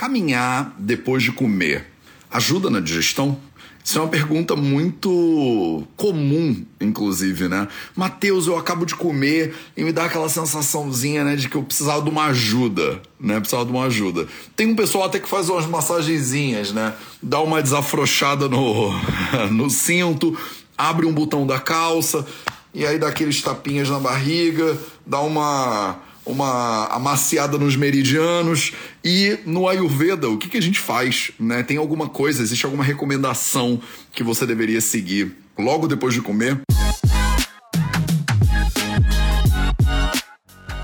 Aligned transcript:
Caminhar 0.00 0.74
depois 0.78 1.22
de 1.22 1.30
comer 1.30 1.84
ajuda 2.30 2.70
na 2.70 2.80
digestão? 2.80 3.38
Isso 3.84 3.98
é 3.98 4.00
uma 4.00 4.08
pergunta 4.08 4.56
muito 4.56 5.86
comum, 5.94 6.64
inclusive, 6.80 7.48
né? 7.48 7.68
Mateus, 7.94 8.46
eu 8.46 8.56
acabo 8.56 8.86
de 8.86 8.94
comer 8.94 9.54
e 9.76 9.84
me 9.84 9.92
dá 9.92 10.06
aquela 10.06 10.30
sensaçãozinha, 10.30 11.22
né, 11.22 11.36
de 11.36 11.50
que 11.50 11.54
eu 11.54 11.62
precisava 11.62 12.00
de 12.00 12.08
uma 12.08 12.24
ajuda, 12.28 13.02
né? 13.20 13.38
Precisava 13.40 13.66
de 13.66 13.72
uma 13.72 13.84
ajuda. 13.84 14.26
Tem 14.56 14.68
um 14.68 14.74
pessoal 14.74 15.04
até 15.04 15.20
que 15.20 15.28
faz 15.28 15.50
umas 15.50 15.66
massagenzinhas, 15.66 16.72
né? 16.72 16.94
Dá 17.22 17.38
uma 17.40 17.62
desafrouxada 17.62 18.48
no, 18.48 18.90
no 19.52 19.68
cinto, 19.68 20.34
abre 20.78 21.04
um 21.04 21.12
botão 21.12 21.46
da 21.46 21.60
calça 21.60 22.24
e 22.72 22.86
aí 22.86 22.98
dá 22.98 23.08
aqueles 23.08 23.42
tapinhas 23.42 23.90
na 23.90 23.98
barriga, 23.98 24.78
dá 25.06 25.20
uma 25.20 25.98
uma 26.24 26.86
amaciada 26.86 27.58
nos 27.58 27.76
meridianos. 27.76 28.72
E 29.04 29.38
no 29.46 29.68
Ayurveda, 29.68 30.28
o 30.28 30.38
que, 30.38 30.48
que 30.48 30.58
a 30.58 30.62
gente 30.62 30.78
faz? 30.78 31.30
Né? 31.38 31.62
Tem 31.62 31.76
alguma 31.76 32.08
coisa, 32.08 32.42
existe 32.42 32.64
alguma 32.64 32.84
recomendação 32.84 33.80
que 34.12 34.22
você 34.22 34.46
deveria 34.46 34.80
seguir 34.80 35.32
logo 35.58 35.86
depois 35.86 36.14
de 36.14 36.20
comer? 36.20 36.60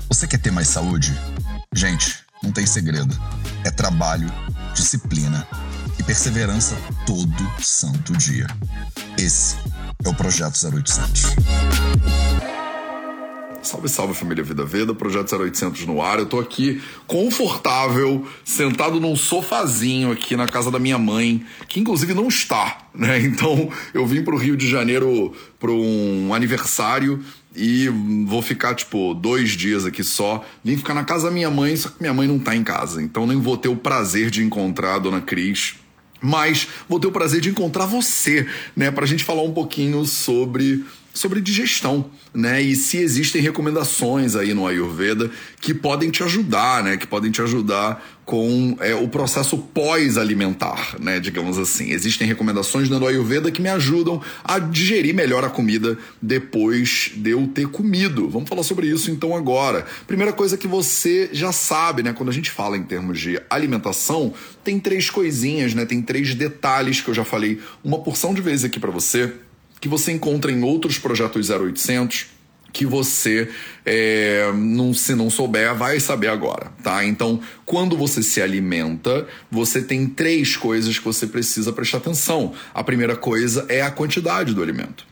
Você 0.09 0.27
quer 0.27 0.39
ter 0.39 0.51
mais 0.51 0.67
saúde? 0.67 1.13
Gente, 1.73 2.19
não 2.43 2.51
tem 2.51 2.65
segredo. 2.65 3.15
É 3.63 3.71
trabalho, 3.71 4.31
disciplina 4.73 5.47
e 5.99 6.03
perseverança 6.03 6.75
todo 7.05 7.63
santo 7.63 8.13
dia. 8.13 8.47
Esse 9.17 9.55
é 10.03 10.09
o 10.09 10.13
Projeto 10.13 10.55
0800. 10.55 11.23
Salve, 13.67 13.89
salve 13.89 14.13
família 14.13 14.45
Vida 14.45 14.63
Veda, 14.63 14.95
Projeto 14.95 15.35
0800 15.35 15.85
no 15.85 16.01
ar. 16.01 16.19
Eu 16.19 16.25
tô 16.25 16.39
aqui 16.39 16.81
confortável, 17.05 18.25
sentado 18.45 18.97
num 18.97 19.13
sofazinho 19.13 20.09
aqui 20.09 20.37
na 20.37 20.47
casa 20.47 20.71
da 20.71 20.79
minha 20.79 20.97
mãe, 20.97 21.45
que 21.67 21.77
inclusive 21.77 22.13
não 22.13 22.29
está, 22.29 22.77
né? 22.95 23.19
Então 23.27 23.69
eu 23.93 24.07
vim 24.07 24.23
pro 24.23 24.37
Rio 24.37 24.55
de 24.55 24.69
Janeiro 24.69 25.33
para 25.59 25.69
um 25.69 26.33
aniversário 26.33 27.21
e 27.53 27.89
vou 28.25 28.41
ficar, 28.41 28.73
tipo, 28.73 29.13
dois 29.13 29.49
dias 29.49 29.85
aqui 29.85 30.01
só. 30.01 30.45
Vim 30.63 30.77
ficar 30.77 30.93
na 30.93 31.03
casa 31.03 31.27
da 31.27 31.31
minha 31.31 31.51
mãe, 31.51 31.75
só 31.75 31.89
que 31.89 31.95
minha 31.99 32.13
mãe 32.13 32.25
não 32.25 32.39
tá 32.39 32.55
em 32.55 32.63
casa. 32.63 33.01
Então 33.01 33.27
nem 33.27 33.37
vou 33.37 33.57
ter 33.57 33.67
o 33.67 33.75
prazer 33.75 34.29
de 34.29 34.41
encontrar 34.41 34.95
a 34.95 34.99
dona 34.99 35.19
Cris. 35.19 35.75
Mas 36.21 36.69
vou 36.87 37.01
ter 37.01 37.07
o 37.07 37.11
prazer 37.11 37.41
de 37.41 37.49
encontrar 37.49 37.85
você, 37.85 38.47
né? 38.75 38.91
Pra 38.91 39.05
gente 39.05 39.25
falar 39.25 39.43
um 39.43 39.51
pouquinho 39.51 40.05
sobre 40.05 40.85
sobre 41.17 41.41
digestão, 41.41 42.05
né? 42.33 42.61
E 42.61 42.75
se 42.75 42.97
existem 42.97 43.41
recomendações 43.41 44.35
aí 44.35 44.53
no 44.53 44.67
Ayurveda 44.67 45.31
que 45.59 45.73
podem 45.73 46.11
te 46.11 46.23
ajudar, 46.23 46.83
né? 46.83 46.95
Que 46.95 47.07
podem 47.07 47.31
te 47.31 47.41
ajudar 47.41 48.05
com 48.23 48.77
é, 48.81 48.93
o 48.93 49.07
processo 49.07 49.57
pós-alimentar, 49.57 50.97
né? 50.99 51.19
Digamos 51.19 51.57
assim. 51.57 51.91
Existem 51.91 52.27
recomendações 52.27 52.87
dentro 52.87 53.05
do 53.05 53.07
Ayurveda 53.07 53.49
que 53.49 53.61
me 53.61 53.69
ajudam 53.69 54.21
a 54.43 54.59
digerir 54.59 55.15
melhor 55.15 55.43
a 55.43 55.49
comida 55.49 55.97
depois 56.21 57.11
de 57.15 57.31
eu 57.31 57.47
ter 57.47 57.67
comido. 57.67 58.29
Vamos 58.29 58.47
falar 58.47 58.63
sobre 58.63 58.87
isso 58.87 59.09
então 59.09 59.35
agora. 59.35 59.85
Primeira 60.05 60.31
coisa 60.31 60.55
que 60.55 60.67
você 60.67 61.29
já 61.31 61.51
sabe, 61.51 62.03
né? 62.03 62.13
Quando 62.13 62.29
a 62.29 62.33
gente 62.33 62.51
fala 62.51 62.77
em 62.77 62.83
termos 62.83 63.19
de 63.19 63.41
alimentação, 63.49 64.33
tem 64.63 64.79
três 64.79 65.09
coisinhas, 65.09 65.73
né? 65.73 65.85
Tem 65.85 66.01
três 66.01 66.35
detalhes 66.35 67.01
que 67.01 67.09
eu 67.09 67.13
já 67.15 67.23
falei 67.23 67.59
uma 67.83 67.99
porção 67.99 68.35
de 68.35 68.41
vezes 68.41 68.65
aqui 68.65 68.79
para 68.79 68.91
você 68.91 69.33
que 69.79 69.87
você 69.87 70.11
encontra 70.11 70.51
em 70.51 70.63
outros 70.63 70.97
projetos 70.97 71.49
0800 71.49 72.37
que 72.73 72.85
você, 72.85 73.49
é, 73.85 74.51
não, 74.53 74.93
se 74.93 75.15
não 75.15 75.29
souber, 75.29 75.73
vai 75.73 75.99
saber 75.99 76.27
agora, 76.27 76.71
tá? 76.83 77.03
Então, 77.03 77.39
quando 77.65 77.97
você 77.97 78.21
se 78.21 78.39
alimenta, 78.41 79.27
você 79.49 79.81
tem 79.81 80.05
três 80.05 80.55
coisas 80.55 80.99
que 80.99 81.05
você 81.05 81.25
precisa 81.25 81.73
prestar 81.73 81.97
atenção. 81.97 82.53
A 82.73 82.83
primeira 82.83 83.15
coisa 83.15 83.65
é 83.67 83.81
a 83.81 83.89
quantidade 83.89 84.53
do 84.53 84.61
alimento. 84.61 85.07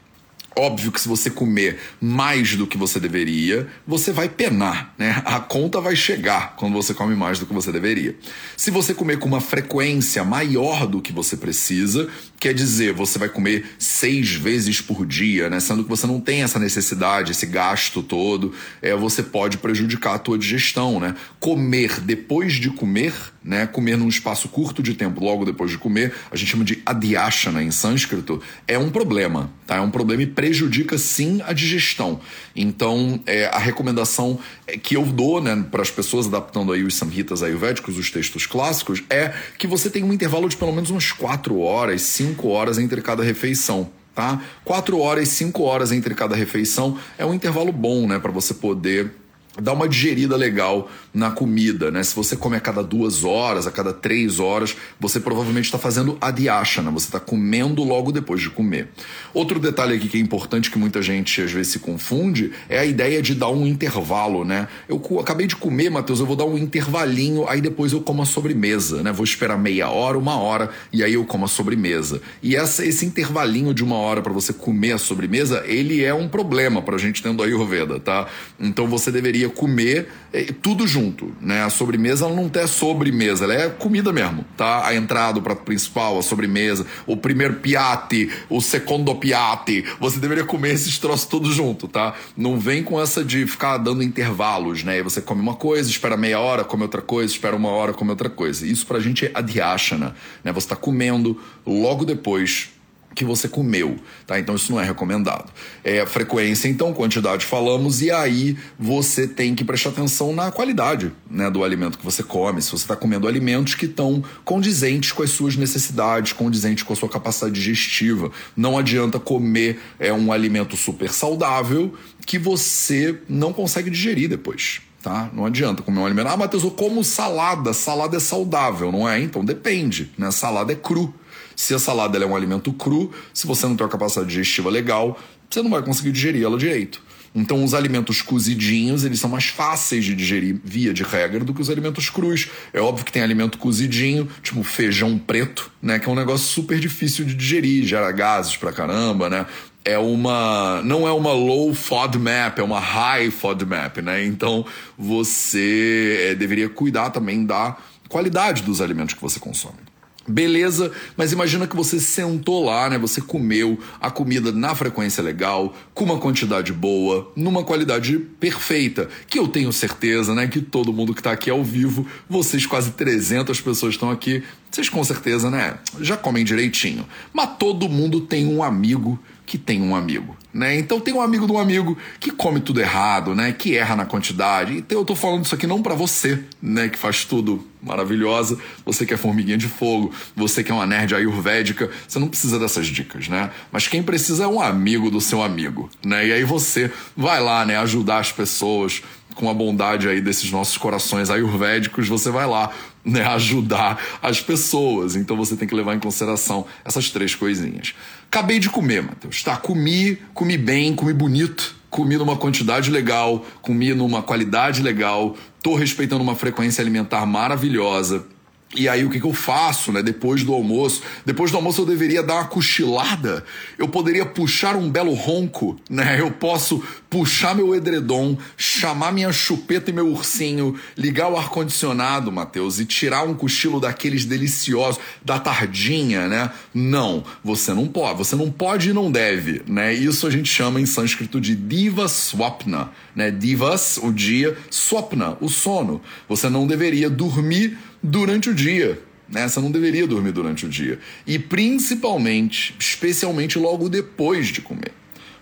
Óbvio 0.58 0.90
que 0.90 1.02
se 1.02 1.10
você 1.10 1.30
comer 1.30 1.80
mais 2.00 2.56
do 2.56 2.66
que 2.66 2.78
você 2.78 2.98
deveria, 2.98 3.68
você 3.86 4.14
vai 4.14 4.30
penar, 4.30 4.94
né? 4.98 5.22
A 5.26 5.38
conta 5.38 5.82
vai 5.82 5.98
chegar 5.98 6.56
quando 6.56 6.74
você 6.74 6.94
come 6.94 7.14
mais 7.14 7.38
do 7.40 7.46
que 7.46 7.54
você 7.54 7.74
deveria. 7.74 8.16
Se 8.56 8.72
você 8.72 8.94
comer 8.94 9.20
com 9.20 9.28
uma 9.28 9.42
frequência 9.42 10.24
maior 10.24 10.88
do 10.88 11.02
que 11.02 11.12
você 11.12 11.36
precisa, 11.36 12.08
quer 12.40 12.54
dizer, 12.54 12.94
você 12.94 13.20
vai 13.20 13.28
comer 13.28 13.66
seis 13.78 14.32
vezes 14.32 14.80
por 14.80 15.06
dia, 15.06 15.50
né? 15.50 15.60
Sendo 15.60 15.84
que 15.84 15.90
você 15.90 16.08
não 16.08 16.22
tem 16.22 16.42
essa 16.44 16.58
necessidade, 16.58 17.32
esse 17.32 17.46
gasto 17.46 18.02
todo, 18.02 18.54
é, 18.82 18.96
você 18.96 19.22
pode 19.22 19.58
prejudicar 19.58 20.16
a 20.16 20.20
tua 20.20 20.38
digestão, 20.38 21.02
né? 21.02 21.16
Comer 21.38 22.00
depois 22.00 22.54
de 22.54 22.70
comer, 22.70 23.14
né? 23.46 23.68
Comer 23.68 23.96
num 23.96 24.10
espaço 24.10 24.50
curto 24.50 24.82
de 24.82 24.96
tempo, 24.96 25.24
logo 25.24 25.46
depois 25.46 25.70
de 25.70 25.78
comer, 25.78 26.14
a 26.32 26.36
gente 26.36 26.50
chama 26.50 26.66
de 26.66 26.82
adhyasana 26.84 27.62
em 27.62 27.70
sânscrito, 27.70 28.42
é 28.68 28.78
um 28.78 28.90
problema, 28.90 29.52
tá? 29.68 29.76
É 29.76 29.82
um 29.82 29.92
problema 29.92 30.24
e 30.24 30.26
prejudica 30.26 30.98
sim 30.98 31.42
a 31.46 31.54
digestão. 31.54 32.20
Então, 32.56 33.20
é, 33.28 33.46
a 33.46 33.60
recomendação 33.60 34.40
que 34.82 34.98
eu 34.98 35.06
dou 35.06 35.40
né, 35.40 35.64
para 35.70 35.84
as 35.84 35.92
pessoas 35.92 36.26
adaptando 36.26 36.74
aí 36.74 36.84
os 36.84 36.96
samhitas 36.96 37.44
ayurvédicos, 37.44 38.00
os 38.00 38.10
textos 38.10 38.48
clássicos, 38.48 39.04
é 39.10 39.32
que 39.60 39.68
você 39.68 39.92
tenha 39.92 40.06
um 40.06 40.14
intervalo 40.14 40.50
de 40.50 40.58
pelo 40.58 40.74
menos 40.74 40.90
umas 40.90 41.12
4 41.12 41.60
horas, 41.60 42.02
5 42.02 42.48
horas 42.48 42.80
entre 42.80 43.00
cada 43.02 43.24
refeição. 43.24 43.92
Tá? 44.16 44.42
4 44.64 44.98
horas, 44.98 45.28
5 45.28 45.62
horas 45.62 45.92
entre 45.92 46.16
cada 46.16 46.38
refeição 46.38 46.98
é 47.18 47.26
um 47.26 47.34
intervalo 47.34 47.74
bom 47.74 48.08
né, 48.08 48.18
para 48.18 48.32
você 48.32 48.54
poder 48.54 49.12
dá 49.62 49.74
uma 49.74 49.88
digerida 49.88 50.36
legal 50.36 50.90
na 51.14 51.32
comida, 51.32 51.90
né? 51.90 52.04
Se 52.04 52.16
você 52.16 52.36
come 52.36 52.58
a 52.58 52.60
cada 52.60 52.84
duas 52.84 53.24
horas, 53.24 53.66
a 53.66 53.72
cada 53.72 53.94
três 53.94 54.40
horas, 54.40 54.76
você 55.00 55.20
provavelmente 55.20 55.66
está 55.66 55.78
fazendo 55.78 56.18
adiashana, 56.20 56.92
você 56.92 57.06
está 57.06 57.20
comendo 57.20 57.84
logo 57.84 58.12
depois 58.12 58.42
de 58.42 58.50
comer. 58.50 58.90
Outro 59.34 59.60
detalhe 59.60 59.96
aqui 59.96 60.10
que 60.10 60.18
é 60.18 60.20
importante 60.20 60.70
que 60.70 60.78
muita 60.78 61.02
gente 61.02 61.42
às 61.42 61.52
vezes 61.52 61.74
se 61.74 61.80
confunde 61.80 62.52
é 62.68 62.80
a 62.80 62.86
ideia 62.86 63.22
de 63.22 63.34
dar 63.34 63.50
um 63.50 63.66
intervalo, 63.66 64.44
né? 64.44 64.68
Eu 64.90 65.02
acabei 65.20 65.48
de 65.48 65.56
comer, 65.56 65.90
Matheus, 65.90 66.20
eu 66.20 66.26
vou 66.26 66.36
dar 66.36 66.46
um 66.46 66.58
intervalinho, 66.58 67.48
aí 67.48 67.62
depois 67.62 67.94
eu 67.94 68.02
como 68.02 68.22
a 68.22 68.26
sobremesa, 68.26 69.02
né? 69.02 69.12
Vou 69.12 69.24
esperar 69.24 69.58
meia 69.58 69.90
hora, 69.90 70.18
uma 70.18 70.38
hora 70.38 70.70
e 70.92 71.04
aí 71.04 71.14
eu 71.14 71.26
como 71.26 71.46
a 71.46 71.48
sobremesa. 71.48 72.22
E 72.44 72.56
essa, 72.56 72.86
esse 72.86 73.06
intervalinho 73.06 73.74
de 73.74 73.84
uma 73.84 73.96
hora 73.96 74.22
para 74.22 74.34
você 74.34 74.52
comer 74.52 74.94
a 74.94 74.98
sobremesa, 74.98 75.64
ele 75.66 76.04
é 76.04 76.14
um 76.14 76.28
problema 76.28 76.82
para 76.82 76.96
a 76.96 77.00
gente 77.00 77.24
tendo 77.24 77.42
a 77.42 77.46
Ayurveda, 77.46 78.00
tá? 78.00 78.28
Então 78.60 78.88
você 78.88 79.12
deveria 79.12 79.45
comer 79.50 80.08
é, 80.34 80.44
tudo 80.62 80.86
junto, 80.86 81.34
né? 81.40 81.64
A 81.64 81.70
sobremesa 81.70 82.28
não 82.28 82.52
é 82.54 82.68
sobremesa, 82.68 83.46
ela 83.46 83.54
é 83.54 83.70
comida 83.70 84.12
mesmo, 84.12 84.44
tá? 84.58 84.86
A 84.86 84.94
entrada, 84.94 85.40
o 85.40 85.42
prato 85.42 85.64
principal, 85.64 86.20
a 86.20 86.22
sobremesa, 86.22 86.86
o 87.08 87.16
primeiro 87.16 87.56
piate, 87.56 88.30
o 88.50 88.60
segundo 88.60 89.16
piate, 89.16 89.86
você 90.00 90.20
deveria 90.20 90.44
comer 90.44 90.74
esses 90.74 91.00
troços 91.00 91.26
todos 91.26 91.56
junto, 91.56 91.88
tá? 91.88 92.14
Não 92.36 92.60
vem 92.60 92.84
com 92.84 93.02
essa 93.02 93.24
de 93.24 93.48
ficar 93.48 93.78
dando 93.78 94.04
intervalos, 94.04 94.84
né? 94.84 95.02
Você 95.04 95.22
come 95.22 95.42
uma 95.42 95.56
coisa, 95.56 95.90
espera 95.90 96.18
meia 96.18 96.40
hora, 96.40 96.64
come 96.64 96.84
outra 96.84 97.02
coisa, 97.02 97.32
espera 97.32 97.56
uma 97.56 97.70
hora, 97.70 97.94
come 97.94 98.12
outra 98.12 98.30
coisa. 98.30 98.68
Isso 98.68 98.86
pra 98.86 99.00
gente 99.00 99.26
é 99.26 99.32
adhyasana, 99.34 100.16
né? 100.44 100.52
Você 100.52 100.68
tá 100.68 100.76
comendo 100.76 101.40
logo 101.66 102.04
depois 102.04 102.75
que 103.16 103.24
você 103.24 103.48
comeu, 103.48 103.96
tá? 104.28 104.38
Então 104.38 104.54
isso 104.56 104.72
não 104.72 104.80
é 104.80 104.84
recomendado. 104.84 105.52
É 105.84 106.06
frequência, 106.06 106.68
então, 106.68 106.94
quantidade 106.94 107.46
falamos, 107.46 108.02
e 108.02 108.12
aí 108.12 108.58
você 108.78 109.26
tem 109.26 109.56
que 109.56 109.64
prestar 109.64 109.90
atenção 109.90 110.34
na 110.34 110.52
qualidade 110.52 111.14
né, 111.32 111.50
do 111.50 111.64
alimento 111.64 111.98
que 111.98 112.04
você 112.04 112.22
come. 112.22 112.62
Se 112.62 112.70
você 112.72 112.84
está 112.84 112.96
comendo 112.96 113.28
alimentos 113.28 113.74
que 113.74 113.86
estão 113.86 114.22
condizentes 114.44 115.14
com 115.14 115.24
as 115.24 115.30
suas 115.30 115.56
necessidades, 115.56 116.34
condizentes 116.34 116.84
com 116.84 116.92
a 116.92 116.96
sua 116.96 117.08
capacidade 117.08 117.54
digestiva. 117.54 118.30
Não 118.56 118.78
adianta 118.78 119.20
comer 119.20 119.80
é, 119.98 120.12
um 120.12 120.32
alimento 120.32 120.76
super 120.76 121.10
saudável 121.10 121.94
que 122.26 122.38
você 122.38 123.18
não 123.30 123.54
consegue 123.54 123.90
digerir 123.90 124.28
depois. 124.28 124.82
Tá? 125.02 125.30
Não 125.34 125.46
adianta 125.46 125.84
comer 125.84 126.00
um 126.00 126.06
alimento. 126.06 126.28
Ah, 126.28 126.36
Matheus, 126.36 126.64
eu 126.64 126.72
como 126.72 127.04
salada. 127.04 127.74
Salada 127.74 128.18
é 128.18 128.20
saudável, 128.20 128.92
não 128.92 129.08
é? 129.08 129.22
Então 129.22 129.46
depende. 129.46 130.12
Né? 130.18 130.32
Salada 130.32 130.74
é 130.74 130.76
cru. 130.76 131.14
Se 131.56 131.74
a 131.74 131.80
salada 131.80 132.18
é 132.18 132.26
um 132.26 132.36
alimento 132.36 132.72
cru, 132.74 133.12
se 133.34 133.48
você 133.48 133.66
não 133.66 133.76
tem 133.76 133.86
uma 133.86 133.92
capacidade 133.92 134.28
digestiva 134.28 134.70
legal, 134.70 135.20
você 135.50 135.62
não 135.62 135.70
vai 135.70 135.82
conseguir 135.82 136.12
digerir 136.12 136.44
ela 136.44 136.58
direito. 136.58 137.02
Então, 137.36 137.66
os 137.66 137.74
alimentos 137.74 138.22
cozidinhos, 138.22 139.04
eles 139.04 139.20
são 139.20 139.30
mais 139.30 139.48
fáceis 139.48 140.06
de 140.06 140.16
digerir, 140.16 140.58
via 140.64 140.94
de 140.94 141.04
regra, 141.04 141.44
do 141.44 141.54
que 141.54 141.62
os 141.62 141.70
alimentos 141.70 142.10
crus. 142.10 142.48
É 142.72 142.80
óbvio 142.80 143.04
que 143.04 143.12
tem 143.12 143.22
alimento 143.22 143.58
cozidinho, 143.58 144.30
tipo 144.42 144.64
feijão 144.64 145.18
preto, 145.18 145.70
né? 145.82 146.00
Que 146.00 146.08
é 146.08 146.12
um 146.12 146.16
negócio 146.16 146.48
super 146.48 146.80
difícil 146.80 147.26
de 147.26 147.36
digerir, 147.36 147.86
gera 147.86 148.10
gases 148.14 148.56
pra 148.56 148.72
caramba, 148.72 149.30
né? 149.30 149.46
É 149.84 149.98
uma. 149.98 150.82
Não 150.84 151.06
é 151.06 151.12
uma 151.12 151.34
low 151.34 151.74
FODMAP, 151.76 152.60
é 152.60 152.64
uma 152.64 152.80
high 152.80 153.30
FODMAP, 153.30 154.02
né? 154.02 154.24
Então, 154.26 154.66
você 154.98 156.30
é, 156.30 156.36
deveria 156.36 156.70
cuidar 156.70 157.10
também 157.10 157.46
da 157.46 157.76
qualidade 158.08 158.64
dos 158.64 158.80
alimentos 158.80 159.14
que 159.14 159.22
você 159.22 159.42
consome. 159.42 159.85
Beleza, 160.28 160.92
mas 161.16 161.32
imagina 161.32 161.68
que 161.68 161.76
você 161.76 162.00
sentou 162.00 162.66
lá, 162.66 162.90
né? 162.90 162.98
Você 162.98 163.22
comeu 163.22 163.80
a 164.02 164.10
comida 164.10 164.52
na 164.52 164.74
frequência 164.74 165.22
legal, 165.22 165.76
com 165.94 166.04
uma 166.04 166.18
quantidade 166.18 166.74
boa, 166.74 167.32
numa 167.36 167.64
qualidade 167.64 168.18
perfeita, 168.40 169.08
que 169.28 169.38
eu 169.38 169.48
tenho 169.48 169.72
certeza, 169.72 170.34
né, 170.34 170.48
que 170.48 170.62
todo 170.62 170.92
mundo 170.92 171.14
que 171.14 171.20
está 171.20 171.32
aqui 171.32 171.52
ao 171.52 171.64
vivo, 171.64 172.08
vocês 172.28 172.66
quase 172.66 172.92
300 172.92 173.62
pessoas 173.62 173.94
estão 173.94 174.10
aqui, 174.10 174.42
vocês 174.72 174.90
com 174.90 175.04
certeza, 175.04 175.52
né, 175.52 175.78
já 176.02 176.18
comem 176.18 176.44
direitinho. 176.44 177.06
Mas 177.32 177.52
todo 177.60 177.88
mundo 177.88 178.22
tem 178.22 178.48
um 178.48 178.64
amigo 178.64 179.20
que 179.46 179.58
tem 179.58 179.82
um 179.82 179.96
amigo, 179.96 180.36
né? 180.54 180.78
Então 180.78 181.00
tem 181.00 181.14
um 181.14 181.22
amigo 181.22 181.46
de 181.46 181.52
um 181.52 181.60
amigo 181.60 181.98
que 182.20 182.32
come 182.32 182.60
tudo 182.60 182.82
errado, 182.82 183.36
né? 183.36 183.52
Que 183.52 183.78
erra 183.78 183.96
na 183.96 184.06
quantidade. 184.06 184.78
Então 184.78 185.00
eu 185.00 185.06
tô 185.06 185.16
falando 185.16 185.46
isso 185.46 185.54
aqui 185.54 185.68
não 185.68 185.82
para 185.82 185.94
você, 185.94 186.44
né? 186.62 186.90
Que 186.90 186.98
faz 186.98 187.26
tudo 187.26 187.66
maravilhosa. 187.82 188.58
Você 188.84 189.06
que 189.06 189.14
é 189.14 189.18
formiguinha 189.18 189.58
de 189.58 189.68
fogo, 189.68 190.12
você 190.36 190.64
que 190.64 190.72
é 190.72 190.74
uma 190.74 190.88
nerd 190.88 191.14
ayurvédica, 191.14 191.90
você 192.08 192.18
não 192.18 192.28
precisa 192.28 192.58
dessas 192.58 192.88
dicas, 192.88 193.28
né? 193.28 193.52
Mas 193.72 193.88
quem 193.88 194.02
precisa 194.02 194.46
é 194.46 194.48
um 194.48 194.60
amigo 194.60 195.12
do 195.12 195.22
seu 195.22 195.44
amigo, 195.44 195.90
né? 196.04 196.28
E 196.28 196.34
aí 196.34 196.44
você 196.44 196.92
vai 197.16 197.40
lá, 197.40 197.64
né? 197.66 197.78
Ajudar 197.78 198.20
as 198.20 198.32
pessoas 198.32 199.04
com 199.36 199.50
a 199.50 199.54
bondade 199.54 200.08
aí 200.08 200.22
desses 200.22 200.50
nossos 200.50 200.78
corações 200.78 201.30
ayurvédicos, 201.30 202.08
você 202.08 202.32
vai 202.32 202.48
lá 202.48 202.72
né, 203.06 203.24
ajudar 203.28 204.02
as 204.22 204.42
pessoas. 204.42 205.16
Então 205.16 205.38
você 205.38 205.56
tem 205.56 205.68
que 205.68 205.76
levar 205.76 205.96
em 205.96 206.00
consideração 206.00 206.66
essas 206.84 207.10
três 207.12 207.36
coisinhas. 207.36 207.94
Acabei 208.28 208.60
de 208.60 208.70
comer, 208.70 209.04
Matheus. 209.04 209.44
Tá, 209.44 209.56
comi, 209.56 210.18
comi 210.34 210.58
bem, 210.58 210.96
comi 210.96 211.14
bonito, 211.14 211.76
comi 211.90 212.18
numa 212.18 212.36
quantidade 212.36 212.90
legal, 212.90 213.46
comi 213.62 213.94
numa 213.94 214.22
qualidade 214.22 214.82
legal, 214.82 215.38
tô 215.62 215.76
respeitando 215.76 216.24
uma 216.24 216.36
frequência 216.36 216.82
alimentar 216.82 217.26
maravilhosa 217.26 218.26
e 218.74 218.90
aí 218.90 219.06
o 219.06 219.10
que, 219.10 219.20
que 219.20 219.26
eu 219.26 219.34
faço, 219.34 219.92
né? 219.92 220.02
Depois 220.02 220.44
do 220.44 220.54
almoço, 220.54 221.02
depois 221.26 221.52
do 221.52 221.58
almoço 221.58 221.82
eu 221.82 221.86
deveria 221.86 222.24
dar 222.24 222.36
uma 222.36 222.46
cochilada. 222.46 223.44
Eu 223.78 223.88
poderia 223.88 224.26
puxar 224.26 224.76
um 224.76 224.90
belo 224.90 225.14
ronco, 225.14 225.80
né? 225.90 226.20
Eu 226.20 226.32
posso 226.32 226.84
puxar 227.10 227.56
meu 227.56 227.74
edredom, 227.74 228.38
chamar 228.58 229.14
minha 229.14 229.32
chupeta 229.32 229.90
e 229.90 229.94
meu 229.94 230.08
ursinho, 230.08 230.78
ligar 230.98 231.30
o 231.30 231.38
ar 231.38 231.50
condicionado, 231.50 232.32
Matheus, 232.32 232.80
e 232.80 232.86
tirar 232.86 233.24
um 233.24 233.34
cochilo 233.34 233.80
daqueles 233.80 234.26
deliciosos 234.26 235.02
da 235.24 235.40
tardinha, 235.40 236.28
né? 236.28 236.52
Não, 236.74 237.24
você 237.44 237.74
não 237.74 237.88
pode, 237.88 238.18
você 238.18 238.36
não 238.36 238.52
pode 238.52 238.90
e 238.90 238.94
não 238.94 239.10
deve, 239.10 239.62
né? 239.68 239.94
Isso 239.94 240.28
a 240.28 240.30
gente 240.30 240.50
chama 240.50 240.82
em 240.82 240.86
sânscrito 240.86 241.40
de 241.40 241.56
diva 241.56 242.10
swapna, 242.10 242.90
né? 243.16 243.32
Divas, 243.32 243.98
o 244.02 244.12
dia, 244.12 244.58
swapna, 244.70 245.38
o 245.40 245.48
sono. 245.48 246.02
Você 246.28 246.50
não 246.50 246.68
deveria 246.68 247.10
dormir 247.10 247.78
durante 248.06 248.50
o 248.50 248.54
dia. 248.54 249.02
Né? 249.28 249.48
Você 249.48 249.60
não 249.60 249.72
deveria 249.72 250.08
dormir 250.08 250.32
durante 250.32 250.66
o 250.66 250.70
dia. 250.70 251.00
E 251.26 251.40
principalmente, 251.40 252.76
especialmente 252.80 253.58
logo 253.58 253.90
depois 253.90 254.48
de 254.48 254.62
comer. 254.62 254.94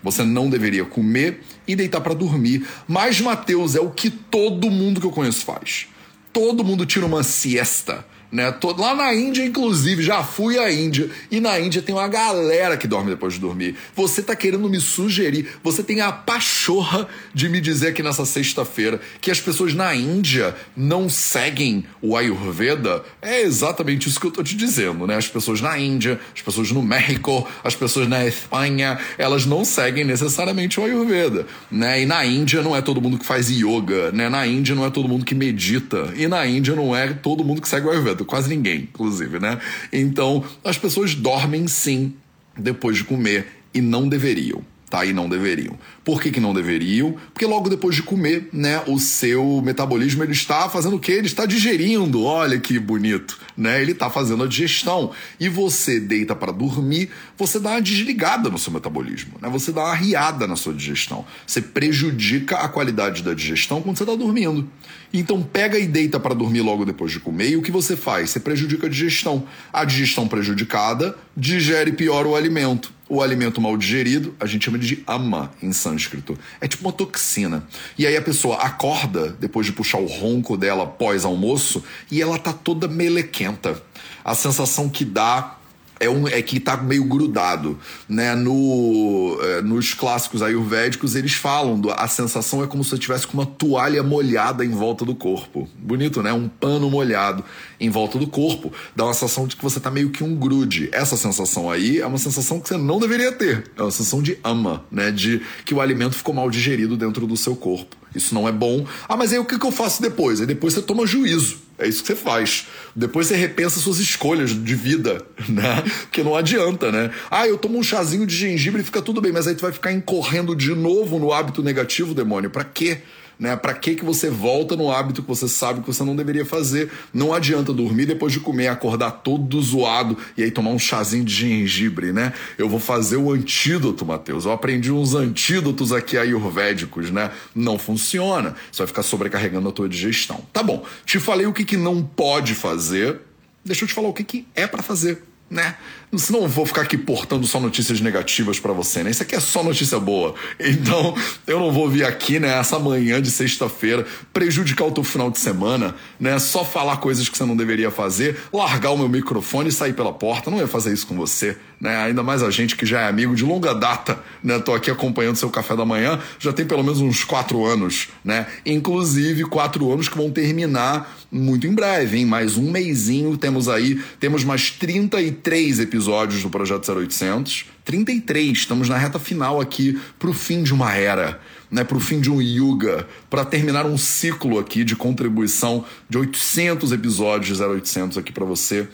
Você 0.02 0.22
não 0.22 0.50
deveria 0.50 0.84
comer 0.84 1.40
e 1.66 1.76
deitar 1.76 2.00
para 2.00 2.14
dormir. 2.14 2.66
Mas, 2.86 3.20
Mateus, 3.20 3.74
é 3.74 3.80
o 3.80 3.90
que 3.90 4.10
todo 4.10 4.70
mundo 4.70 5.00
que 5.00 5.06
eu 5.06 5.10
conheço 5.10 5.44
faz. 5.44 5.88
Todo 6.32 6.64
mundo 6.64 6.84
tira 6.84 7.06
uma 7.06 7.22
siesta 7.22 8.04
né? 8.34 8.50
Tô, 8.50 8.72
lá 8.72 8.96
na 8.96 9.14
Índia, 9.14 9.44
inclusive, 9.44 10.02
já 10.02 10.24
fui 10.24 10.58
à 10.58 10.70
Índia. 10.70 11.08
E 11.30 11.38
na 11.38 11.58
Índia 11.60 11.80
tem 11.80 11.94
uma 11.94 12.08
galera 12.08 12.76
que 12.76 12.88
dorme 12.88 13.10
depois 13.10 13.34
de 13.34 13.38
dormir. 13.38 13.76
Você 13.94 14.22
tá 14.22 14.34
querendo 14.34 14.68
me 14.68 14.80
sugerir, 14.80 15.50
você 15.62 15.84
tem 15.84 16.00
a 16.00 16.10
pachorra 16.10 17.06
de 17.32 17.48
me 17.48 17.60
dizer 17.60 17.88
aqui 17.88 18.02
nessa 18.02 18.24
sexta-feira 18.24 19.00
que 19.20 19.30
as 19.30 19.40
pessoas 19.40 19.72
na 19.72 19.94
Índia 19.94 20.56
não 20.76 21.08
seguem 21.08 21.84
o 22.02 22.16
Ayurveda? 22.16 23.04
É 23.22 23.40
exatamente 23.40 24.08
isso 24.08 24.18
que 24.18 24.26
eu 24.26 24.32
tô 24.32 24.42
te 24.42 24.56
dizendo, 24.56 25.06
né? 25.06 25.14
As 25.14 25.28
pessoas 25.28 25.60
na 25.60 25.78
Índia, 25.78 26.18
as 26.34 26.42
pessoas 26.42 26.72
no 26.72 26.82
México, 26.82 27.46
as 27.62 27.76
pessoas 27.76 28.08
na 28.08 28.26
Espanha, 28.26 28.98
elas 29.16 29.46
não 29.46 29.64
seguem 29.64 30.02
necessariamente 30.02 30.80
o 30.80 30.84
Ayurveda, 30.84 31.46
né? 31.70 32.02
E 32.02 32.06
na 32.06 32.26
Índia 32.26 32.62
não 32.62 32.74
é 32.74 32.82
todo 32.82 33.00
mundo 33.00 33.16
que 33.16 33.24
faz 33.24 33.48
yoga, 33.48 34.10
né? 34.10 34.28
Na 34.28 34.44
Índia 34.44 34.74
não 34.74 34.84
é 34.84 34.90
todo 34.90 35.08
mundo 35.08 35.24
que 35.24 35.36
medita. 35.36 36.12
E 36.16 36.26
na 36.26 36.44
Índia 36.44 36.74
não 36.74 36.96
é 36.96 37.12
todo 37.12 37.44
mundo 37.44 37.62
que 37.62 37.68
segue 37.68 37.86
o 37.86 37.90
Ayurveda 37.90 38.23
quase 38.24 38.48
ninguém, 38.48 38.82
inclusive, 38.82 39.38
né? 39.38 39.60
Então, 39.92 40.44
as 40.64 40.78
pessoas 40.78 41.14
dormem 41.14 41.66
sim 41.68 42.14
depois 42.56 42.96
de 42.96 43.04
comer 43.04 43.46
e 43.72 43.80
não 43.80 44.08
deveriam 44.08 44.62
tá? 44.94 45.04
E 45.04 45.12
não 45.12 45.28
deveriam. 45.28 45.76
Por 46.04 46.22
que, 46.22 46.30
que 46.30 46.38
não 46.38 46.54
deveriam? 46.54 47.16
Porque 47.32 47.44
logo 47.44 47.68
depois 47.68 47.96
de 47.96 48.02
comer, 48.02 48.48
né, 48.52 48.80
o 48.86 48.96
seu 49.00 49.60
metabolismo 49.60 50.22
ele 50.22 50.30
está 50.30 50.68
fazendo 50.68 50.94
o 50.94 51.00
quê? 51.00 51.12
Ele 51.12 51.26
está 51.26 51.46
digerindo. 51.46 52.22
Olha 52.22 52.60
que 52.60 52.78
bonito, 52.78 53.36
né? 53.56 53.82
Ele 53.82 53.90
está 53.90 54.08
fazendo 54.08 54.44
a 54.44 54.46
digestão. 54.46 55.10
E 55.40 55.48
você 55.48 55.98
deita 55.98 56.36
para 56.36 56.52
dormir, 56.52 57.10
você 57.36 57.58
dá 57.58 57.70
uma 57.70 57.82
desligada 57.82 58.48
no 58.48 58.56
seu 58.56 58.72
metabolismo, 58.72 59.32
né? 59.42 59.48
Você 59.48 59.72
dá 59.72 59.82
uma 59.82 59.94
riada 59.94 60.46
na 60.46 60.54
sua 60.54 60.72
digestão. 60.72 61.24
Você 61.44 61.60
prejudica 61.60 62.58
a 62.58 62.68
qualidade 62.68 63.20
da 63.24 63.34
digestão 63.34 63.82
quando 63.82 63.96
você 63.96 64.04
está 64.04 64.14
dormindo. 64.14 64.68
Então 65.12 65.42
pega 65.42 65.76
e 65.76 65.88
deita 65.88 66.20
para 66.20 66.36
dormir 66.36 66.60
logo 66.60 66.84
depois 66.84 67.10
de 67.10 67.18
comer 67.18 67.50
e 67.50 67.56
o 67.56 67.62
que 67.62 67.72
você 67.72 67.96
faz? 67.96 68.30
Você 68.30 68.38
prejudica 68.38 68.86
a 68.86 68.90
digestão. 68.90 69.44
A 69.72 69.84
digestão 69.84 70.28
prejudicada 70.28 71.16
digere 71.36 71.90
pior 71.90 72.26
o 72.26 72.36
alimento. 72.36 72.93
O 73.08 73.22
alimento 73.22 73.60
mal 73.60 73.76
digerido, 73.76 74.34
a 74.40 74.46
gente 74.46 74.64
chama 74.64 74.78
de 74.78 75.02
ama 75.06 75.52
em 75.62 75.72
sânscrito. 75.72 76.38
É 76.60 76.66
tipo 76.66 76.82
uma 76.84 76.92
toxina. 76.92 77.66
E 77.98 78.06
aí 78.06 78.16
a 78.16 78.22
pessoa 78.22 78.56
acorda 78.56 79.36
depois 79.38 79.66
de 79.66 79.72
puxar 79.72 79.98
o 79.98 80.06
ronco 80.06 80.56
dela 80.56 80.86
pós 80.86 81.24
almoço 81.24 81.84
e 82.10 82.22
ela 82.22 82.38
tá 82.38 82.52
toda 82.52 82.88
melequenta. 82.88 83.82
A 84.24 84.34
sensação 84.34 84.88
que 84.88 85.04
dá 85.04 85.58
é, 85.98 86.08
um, 86.08 86.26
é 86.28 86.40
que 86.42 86.58
está 86.58 86.76
meio 86.76 87.04
grudado. 87.04 87.78
Né? 88.08 88.34
No, 88.34 89.38
é, 89.40 89.62
nos 89.62 89.94
clássicos 89.94 90.42
ayurvédicos, 90.42 91.14
eles 91.14 91.34
falam 91.34 91.78
do, 91.78 91.90
a 91.90 92.08
sensação 92.08 92.62
é 92.62 92.66
como 92.66 92.82
se 92.84 92.90
você 92.90 92.98
tivesse 92.98 93.26
com 93.26 93.34
uma 93.34 93.46
toalha 93.46 94.02
molhada 94.02 94.64
em 94.64 94.70
volta 94.70 95.04
do 95.04 95.14
corpo. 95.14 95.68
Bonito, 95.78 96.22
né? 96.22 96.32
Um 96.32 96.48
pano 96.48 96.90
molhado 96.90 97.44
em 97.80 97.90
volta 97.90 98.18
do 98.18 98.26
corpo. 98.26 98.72
Dá 98.94 99.04
uma 99.04 99.14
sensação 99.14 99.46
de 99.46 99.56
que 99.56 99.62
você 99.62 99.78
está 99.78 99.90
meio 99.90 100.10
que 100.10 100.22
um 100.22 100.34
grude. 100.34 100.88
Essa 100.92 101.16
sensação 101.16 101.70
aí 101.70 101.98
é 102.00 102.06
uma 102.06 102.18
sensação 102.18 102.60
que 102.60 102.68
você 102.68 102.76
não 102.76 102.98
deveria 102.98 103.32
ter. 103.32 103.70
É 103.76 103.82
uma 103.82 103.90
sensação 103.90 104.22
de 104.22 104.38
ama, 104.42 104.84
né? 104.90 105.10
De 105.10 105.42
que 105.64 105.74
o 105.74 105.80
alimento 105.80 106.16
ficou 106.16 106.34
mal 106.34 106.50
digerido 106.50 106.96
dentro 106.96 107.26
do 107.26 107.36
seu 107.36 107.56
corpo. 107.56 107.96
Isso 108.14 108.34
não 108.34 108.48
é 108.48 108.52
bom. 108.52 108.86
Ah, 109.08 109.16
mas 109.16 109.32
aí 109.32 109.38
o 109.38 109.44
que, 109.44 109.58
que 109.58 109.66
eu 109.66 109.72
faço 109.72 110.00
depois? 110.00 110.40
Aí 110.40 110.46
depois 110.46 110.74
você 110.74 110.82
toma 110.82 111.06
juízo. 111.06 111.63
É 111.78 111.88
isso 111.88 112.02
que 112.02 112.06
você 112.06 112.16
faz. 112.16 112.66
Depois 112.94 113.26
você 113.26 113.34
repensa 113.34 113.80
suas 113.80 113.98
escolhas 113.98 114.50
de 114.50 114.74
vida, 114.74 115.20
né? 115.48 115.82
Porque 116.02 116.22
não 116.22 116.36
adianta, 116.36 116.92
né? 116.92 117.10
Ah, 117.30 117.48
eu 117.48 117.58
tomo 117.58 117.78
um 117.78 117.82
chazinho 117.82 118.26
de 118.26 118.36
gengibre 118.36 118.80
e 118.80 118.84
fica 118.84 119.02
tudo 119.02 119.20
bem, 119.20 119.32
mas 119.32 119.46
aí 119.46 119.54
tu 119.54 119.62
vai 119.62 119.72
ficar 119.72 119.92
incorrendo 119.92 120.54
de 120.54 120.74
novo 120.74 121.18
no 121.18 121.32
hábito 121.32 121.62
negativo, 121.62 122.14
demônio. 122.14 122.50
Para 122.50 122.64
quê? 122.64 122.98
Né? 123.38 123.56
Para 123.56 123.74
que 123.74 123.94
que 123.94 124.04
você 124.04 124.30
volta 124.30 124.76
no 124.76 124.90
hábito 124.90 125.22
que 125.22 125.28
você 125.28 125.48
sabe 125.48 125.80
que 125.80 125.86
você 125.86 126.04
não 126.04 126.14
deveria 126.14 126.44
fazer? 126.44 126.90
Não 127.12 127.32
adianta 127.32 127.72
dormir 127.72 128.06
depois 128.06 128.32
de 128.32 128.40
comer, 128.40 128.68
acordar 128.68 129.10
todo 129.10 129.60
zoado 129.60 130.16
e 130.36 130.42
aí 130.42 130.50
tomar 130.50 130.70
um 130.70 130.78
chazinho 130.78 131.24
de 131.24 131.34
gengibre, 131.34 132.12
né? 132.12 132.32
Eu 132.56 132.68
vou 132.68 132.80
fazer 132.80 133.16
o 133.16 133.32
antídoto, 133.32 134.06
Matheus. 134.06 134.44
Eu 134.44 134.52
aprendi 134.52 134.92
uns 134.92 135.14
antídotos 135.14 135.92
aqui 135.92 136.16
ayurvédicos, 136.16 137.10
né? 137.10 137.30
Não 137.54 137.78
funciona. 137.78 138.54
Você 138.70 138.78
vai 138.78 138.86
ficar 138.86 139.02
sobrecarregando 139.02 139.68
a 139.68 139.72
tua 139.72 139.88
digestão. 139.88 140.40
Tá 140.52 140.62
bom. 140.62 140.84
Te 141.04 141.18
falei 141.18 141.46
o 141.46 141.52
que, 141.52 141.64
que 141.64 141.76
não 141.76 142.02
pode 142.02 142.54
fazer. 142.54 143.20
Deixa 143.64 143.84
eu 143.84 143.88
te 143.88 143.94
falar 143.94 144.08
o 144.08 144.12
que, 144.12 144.22
que 144.22 144.46
é 144.54 144.66
para 144.66 144.82
fazer, 144.82 145.22
né? 145.50 145.76
Senão 146.16 146.42
eu 146.42 146.48
vou 146.48 146.64
ficar 146.64 146.82
aqui 146.82 146.96
portando 146.96 147.46
só 147.46 147.58
notícias 147.58 148.00
negativas 148.00 148.60
para 148.60 148.72
você, 148.72 149.02
né? 149.02 149.10
Isso 149.10 149.22
aqui 149.22 149.34
é 149.34 149.40
só 149.40 149.62
notícia 149.62 149.98
boa. 149.98 150.34
Então, 150.60 151.14
eu 151.46 151.58
não 151.58 151.72
vou 151.72 151.88
vir 151.88 152.04
aqui, 152.04 152.38
né, 152.38 152.58
essa 152.58 152.78
manhã 152.78 153.20
de 153.20 153.30
sexta-feira, 153.30 154.06
prejudicar 154.32 154.86
o 154.86 154.92
teu 154.92 155.04
final 155.04 155.30
de 155.30 155.38
semana, 155.38 155.94
né? 156.18 156.38
Só 156.38 156.64
falar 156.64 156.98
coisas 156.98 157.28
que 157.28 157.36
você 157.36 157.44
não 157.44 157.56
deveria 157.56 157.90
fazer, 157.90 158.38
largar 158.52 158.90
o 158.92 158.96
meu 158.96 159.08
microfone 159.08 159.68
e 159.68 159.72
sair 159.72 159.92
pela 159.92 160.12
porta. 160.12 160.50
Não 160.50 160.58
ia 160.58 160.68
fazer 160.68 160.92
isso 160.92 161.06
com 161.06 161.16
você, 161.16 161.56
né? 161.84 161.98
Ainda 161.98 162.22
mais 162.22 162.42
a 162.42 162.50
gente 162.50 162.76
que 162.76 162.86
já 162.86 163.02
é 163.02 163.08
amigo 163.08 163.36
de 163.36 163.44
longa 163.44 163.74
data, 163.74 164.18
né? 164.42 164.58
Tô 164.58 164.72
aqui 164.72 164.90
acompanhando 164.90 165.36
seu 165.36 165.50
café 165.50 165.76
da 165.76 165.84
manhã, 165.84 166.18
já 166.38 166.50
tem 166.50 166.64
pelo 166.64 166.82
menos 166.82 166.98
uns 166.98 167.24
quatro 167.24 167.62
anos, 167.66 168.08
né? 168.24 168.46
Inclusive, 168.64 169.44
quatro 169.44 169.92
anos 169.92 170.08
que 170.08 170.16
vão 170.16 170.30
terminar 170.30 171.14
muito 171.30 171.66
em 171.66 171.74
breve, 171.74 172.16
hein? 172.16 172.24
Mais 172.24 172.56
um 172.56 172.70
mêsinho, 172.70 173.36
temos 173.36 173.68
aí, 173.68 174.02
temos 174.18 174.44
mais 174.44 174.70
33 174.70 175.78
episódios 175.78 176.42
do 176.42 176.48
Projeto 176.48 176.90
0800. 176.90 177.66
33, 177.84 178.56
estamos 178.56 178.88
na 178.88 178.96
reta 178.96 179.18
final 179.18 179.60
aqui 179.60 180.00
para 180.18 180.30
o 180.30 180.32
fim 180.32 180.62
de 180.62 180.72
uma 180.72 180.94
era, 180.94 181.38
né, 181.70 181.84
para 181.84 181.98
o 181.98 182.00
fim 182.00 182.18
de 182.18 182.30
um 182.30 182.40
yuga, 182.40 183.06
para 183.28 183.44
terminar 183.44 183.84
um 183.84 183.98
ciclo 183.98 184.58
aqui 184.58 184.84
de 184.84 184.96
contribuição 184.96 185.84
de 186.08 186.16
800 186.16 186.92
episódios 186.92 187.58
de 187.58 187.62
0800 187.62 188.16
aqui 188.16 188.32
para 188.32 188.46
você. 188.46 188.88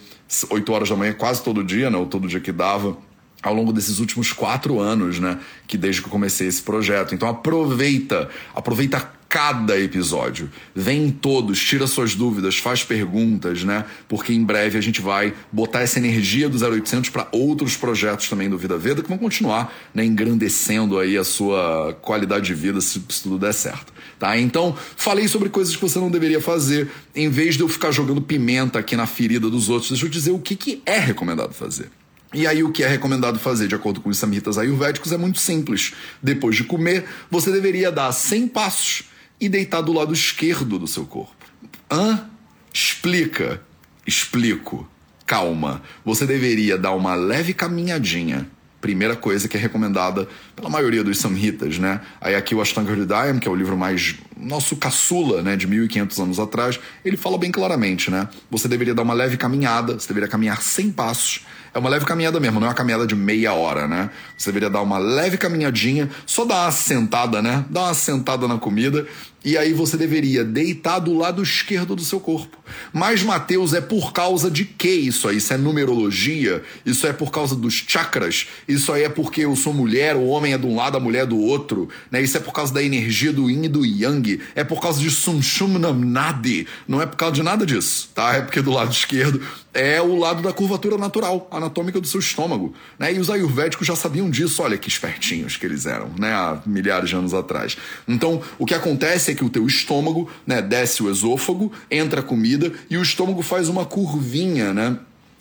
8 0.49 0.73
horas 0.73 0.89
da 0.89 0.97
manhã, 0.97 1.13
quase 1.13 1.43
todo 1.43 1.65
dia, 1.65 1.91
né, 1.91 1.97
ou 1.97 2.07
todo 2.07 2.29
dia 2.29 2.41
que 2.41 2.53
dava 2.53 2.97
ao 3.43 3.55
longo 3.55 3.73
desses 3.73 3.99
últimos 3.99 4.33
quatro 4.33 4.79
anos, 4.79 5.19
né? 5.19 5.39
Que 5.67 5.79
desde 5.79 6.03
que 6.03 6.09
eu 6.09 6.11
comecei 6.11 6.47
esse 6.47 6.63
projeto. 6.63 7.15
Então 7.15 7.29
aproveita, 7.29 8.29
aproveita 8.55 9.11
cada 9.31 9.79
episódio. 9.79 10.51
Vem 10.75 11.05
em 11.05 11.11
todos, 11.13 11.61
tira 11.61 11.87
suas 11.87 12.17
dúvidas, 12.17 12.57
faz 12.57 12.83
perguntas, 12.83 13.63
né? 13.63 13.85
Porque 14.09 14.33
em 14.33 14.43
breve 14.43 14.77
a 14.77 14.81
gente 14.81 15.01
vai 15.01 15.33
botar 15.53 15.83
essa 15.83 16.01
energia 16.01 16.49
do 16.49 16.59
0800 16.59 17.11
para 17.11 17.29
outros 17.31 17.77
projetos 17.77 18.29
também 18.29 18.51
do 18.51 18.59
Vida 18.59 18.77
Veda 18.77 19.03
que 19.05 19.09
vão 19.09 19.17
continuar 19.17 19.73
né, 19.95 20.05
engrandecendo 20.05 20.99
aí 20.99 21.17
a 21.17 21.23
sua 21.23 21.97
qualidade 22.03 22.47
de 22.47 22.55
vida 22.55 22.81
se, 22.81 23.01
se 23.09 23.23
tudo 23.23 23.39
der 23.39 23.55
certo. 23.55 23.93
Tá? 24.19 24.37
Então, 24.37 24.77
falei 24.97 25.29
sobre 25.29 25.49
coisas 25.49 25.77
que 25.77 25.83
você 25.83 26.01
não 26.01 26.11
deveria 26.11 26.41
fazer, 26.41 26.91
em 27.15 27.29
vez 27.29 27.55
de 27.55 27.61
eu 27.61 27.69
ficar 27.69 27.93
jogando 27.93 28.21
pimenta 28.21 28.81
aqui 28.81 28.97
na 28.97 29.07
ferida 29.07 29.49
dos 29.49 29.69
outros, 29.69 29.91
deixa 29.91 30.07
eu 30.07 30.11
dizer 30.11 30.33
o 30.33 30.41
que, 30.41 30.57
que 30.57 30.83
é 30.85 30.99
recomendado 30.99 31.55
fazer. 31.55 31.89
E 32.35 32.49
aí, 32.49 32.65
o 32.65 32.71
que 32.73 32.83
é 32.83 32.89
recomendado 32.89 33.39
fazer, 33.39 33.69
de 33.69 33.75
acordo 33.77 34.01
com 34.01 34.09
os 34.09 34.19
samhitas 34.19 34.59
ayurvédicos, 34.59 35.13
é 35.13 35.17
muito 35.17 35.39
simples. 35.39 35.95
Depois 36.21 36.57
de 36.57 36.65
comer, 36.65 37.05
você 37.31 37.51
deveria 37.53 37.93
dar 37.93 38.11
100 38.11 38.49
passos 38.49 39.10
e 39.41 39.49
deitar 39.49 39.81
do 39.81 39.93
lado 39.93 40.13
esquerdo 40.13 40.79
do 40.79 40.87
seu 40.87 41.05
corpo. 41.05 41.47
Hã? 41.91 42.29
Explica. 42.73 43.63
Explico. 44.07 44.89
Calma. 45.27 45.83
Você 46.05 46.27
deveria 46.27 46.77
dar 46.77 46.93
uma 46.93 47.15
leve 47.15 47.55
caminhadinha 47.55 48.49
primeira 48.81 49.15
coisa 49.15 49.47
que 49.47 49.57
é 49.57 49.61
recomendada 49.61 50.27
pela 50.57 50.71
maioria 50.71 51.05
dos 51.05 51.19
samhitas, 51.19 51.79
né? 51.79 52.01
Aí 52.21 52.35
aqui 52.35 52.55
o 52.55 52.63
Ashtanga 52.63 52.91
Hridayam, 52.91 53.39
que 53.39 53.47
é 53.47 53.51
o 53.51 53.55
livro 53.55 53.77
mais 53.77 54.17
nosso 54.37 54.75
caçula, 54.77 55.43
né, 55.43 55.55
de 55.55 55.67
1500 55.67 56.19
anos 56.19 56.41
atrás, 56.41 56.81
ele 57.05 57.17
fala 57.17 57.37
bem 57.37 57.51
claramente, 57.51 58.11
né? 58.11 58.27
Você 58.51 58.67
deveria 58.67 58.95
dar 58.95 59.03
uma 59.03 59.13
leve 59.13 59.37
caminhada, 59.37 59.95
você 59.95 60.09
deveria 60.09 60.29
caminhar 60.29 60.63
100 60.63 60.93
passos. 60.93 61.47
É 61.75 61.79
uma 61.79 61.91
leve 61.91 62.05
caminhada 62.07 62.41
mesmo, 62.41 62.59
não 62.59 62.67
é 62.67 62.71
uma 62.71 62.75
caminhada 62.75 63.07
de 63.07 63.15
meia 63.15 63.53
hora, 63.53 63.87
né? 63.87 64.11
Você 64.37 64.51
deveria 64.51 64.71
dar 64.71 64.81
uma 64.81 64.99
leve 64.99 65.37
caminhadinha, 65.37 66.09
só 66.25 66.45
dar 66.45 66.65
uma 66.65 66.73
sentada, 66.73 67.43
né? 67.43 67.65
Dar 67.69 67.83
uma 67.83 67.95
sentada 67.95 68.49
na 68.49 68.59
comida 68.59 69.07
e 69.45 69.57
aí 69.57 69.73
você 69.73 69.97
deveria 69.97 70.45
deitar 70.45 70.99
do 70.99 71.17
lado 71.17 71.43
esquerdo 71.43 71.97
do 71.97 72.03
seu 72.03 72.21
corpo. 72.21 72.59
Mas, 72.93 73.23
Mateus, 73.23 73.73
é 73.73 73.81
por 73.81 74.13
causa 74.13 74.51
de 74.51 74.65
que 74.65 74.91
isso 74.91 75.29
aí? 75.29 75.39
Isso 75.39 75.53
é 75.53 75.57
numerologia? 75.57 76.63
Isso 76.85 77.07
é 77.07 77.13
por 77.13 77.31
causa 77.31 77.57
dos 77.57 77.85
chakras? 77.87 78.49
Isso 78.69 78.93
aí 78.93 79.05
é 79.05 79.09
porque 79.09 79.43
eu 79.43 79.57
sou 79.57 79.73
mulher, 79.73 80.15
o 80.15 80.27
homem 80.27 80.53
é 80.53 80.59
de 80.59 80.67
um 80.67 80.77
lado, 80.77 80.97
a 80.97 81.01
mulher 81.01 81.23
é 81.23 81.27
do 81.27 81.39
outro? 81.39 81.89
Né? 82.11 82.21
Isso 82.23 82.37
é 82.37 82.41
por 82.41 82.53
causa 82.53 82.73
da 82.73 82.83
energia 82.83 83.33
do 83.33 83.51
yin 83.51 83.65
e 83.65 83.69
do 83.69 83.85
yang? 83.85 84.41
É 84.55 84.63
por 84.63 84.81
causa 84.81 85.01
de 85.01 85.11
Sum 85.11 85.41
Shum 85.41 85.79
Nam 85.79 86.05
Nadi? 86.05 86.67
Não 86.87 87.01
é 87.01 87.07
por 87.07 87.17
causa 87.17 87.35
de 87.35 87.43
nada 87.43 87.65
disso, 87.65 88.11
tá? 88.15 88.35
É 88.35 88.43
porque 88.43 88.61
do 88.61 88.71
lado 88.71 88.93
esquerdo 88.93 89.41
é 89.73 90.01
o 90.03 90.17
lado 90.17 90.43
da 90.43 90.53
curvatura 90.53 90.99
natural, 90.99 91.49
anatômica 91.51 92.01
do 92.01 92.07
seu 92.07 92.21
estômago. 92.21 92.75
Né? 92.99 93.15
E 93.15 93.19
os 93.19 93.31
ayurvédicos 93.31 93.87
já 93.87 93.95
sabiam 93.95 94.29
disso, 94.29 94.63
olha 94.63 94.77
que 94.77 94.89
espertinhos 94.89 95.57
que 95.57 95.65
eles 95.65 95.87
eram, 95.87 96.11
né? 96.19 96.33
há 96.33 96.61
milhares 96.67 97.09
de 97.09 97.15
anos 97.15 97.33
atrás. 97.33 97.77
Então, 98.07 98.43
o 98.59 98.67
que 98.67 98.75
acontece 98.75 99.30
é 99.31 99.35
que 99.35 99.45
o 99.45 99.51
teu 99.51 99.67
estômago 99.67 100.29
né, 100.47 100.61
desce 100.61 101.03
o 101.03 101.11
esôfago, 101.11 101.73
entra 101.91 102.21
a 102.21 102.25
comida 102.25 102.73
e 102.89 102.97
o 102.97 103.03
estômago 103.03 103.43
faz 103.43 103.69
uma 103.69 103.85
curvinha, 103.85 104.73
né? 104.73 104.99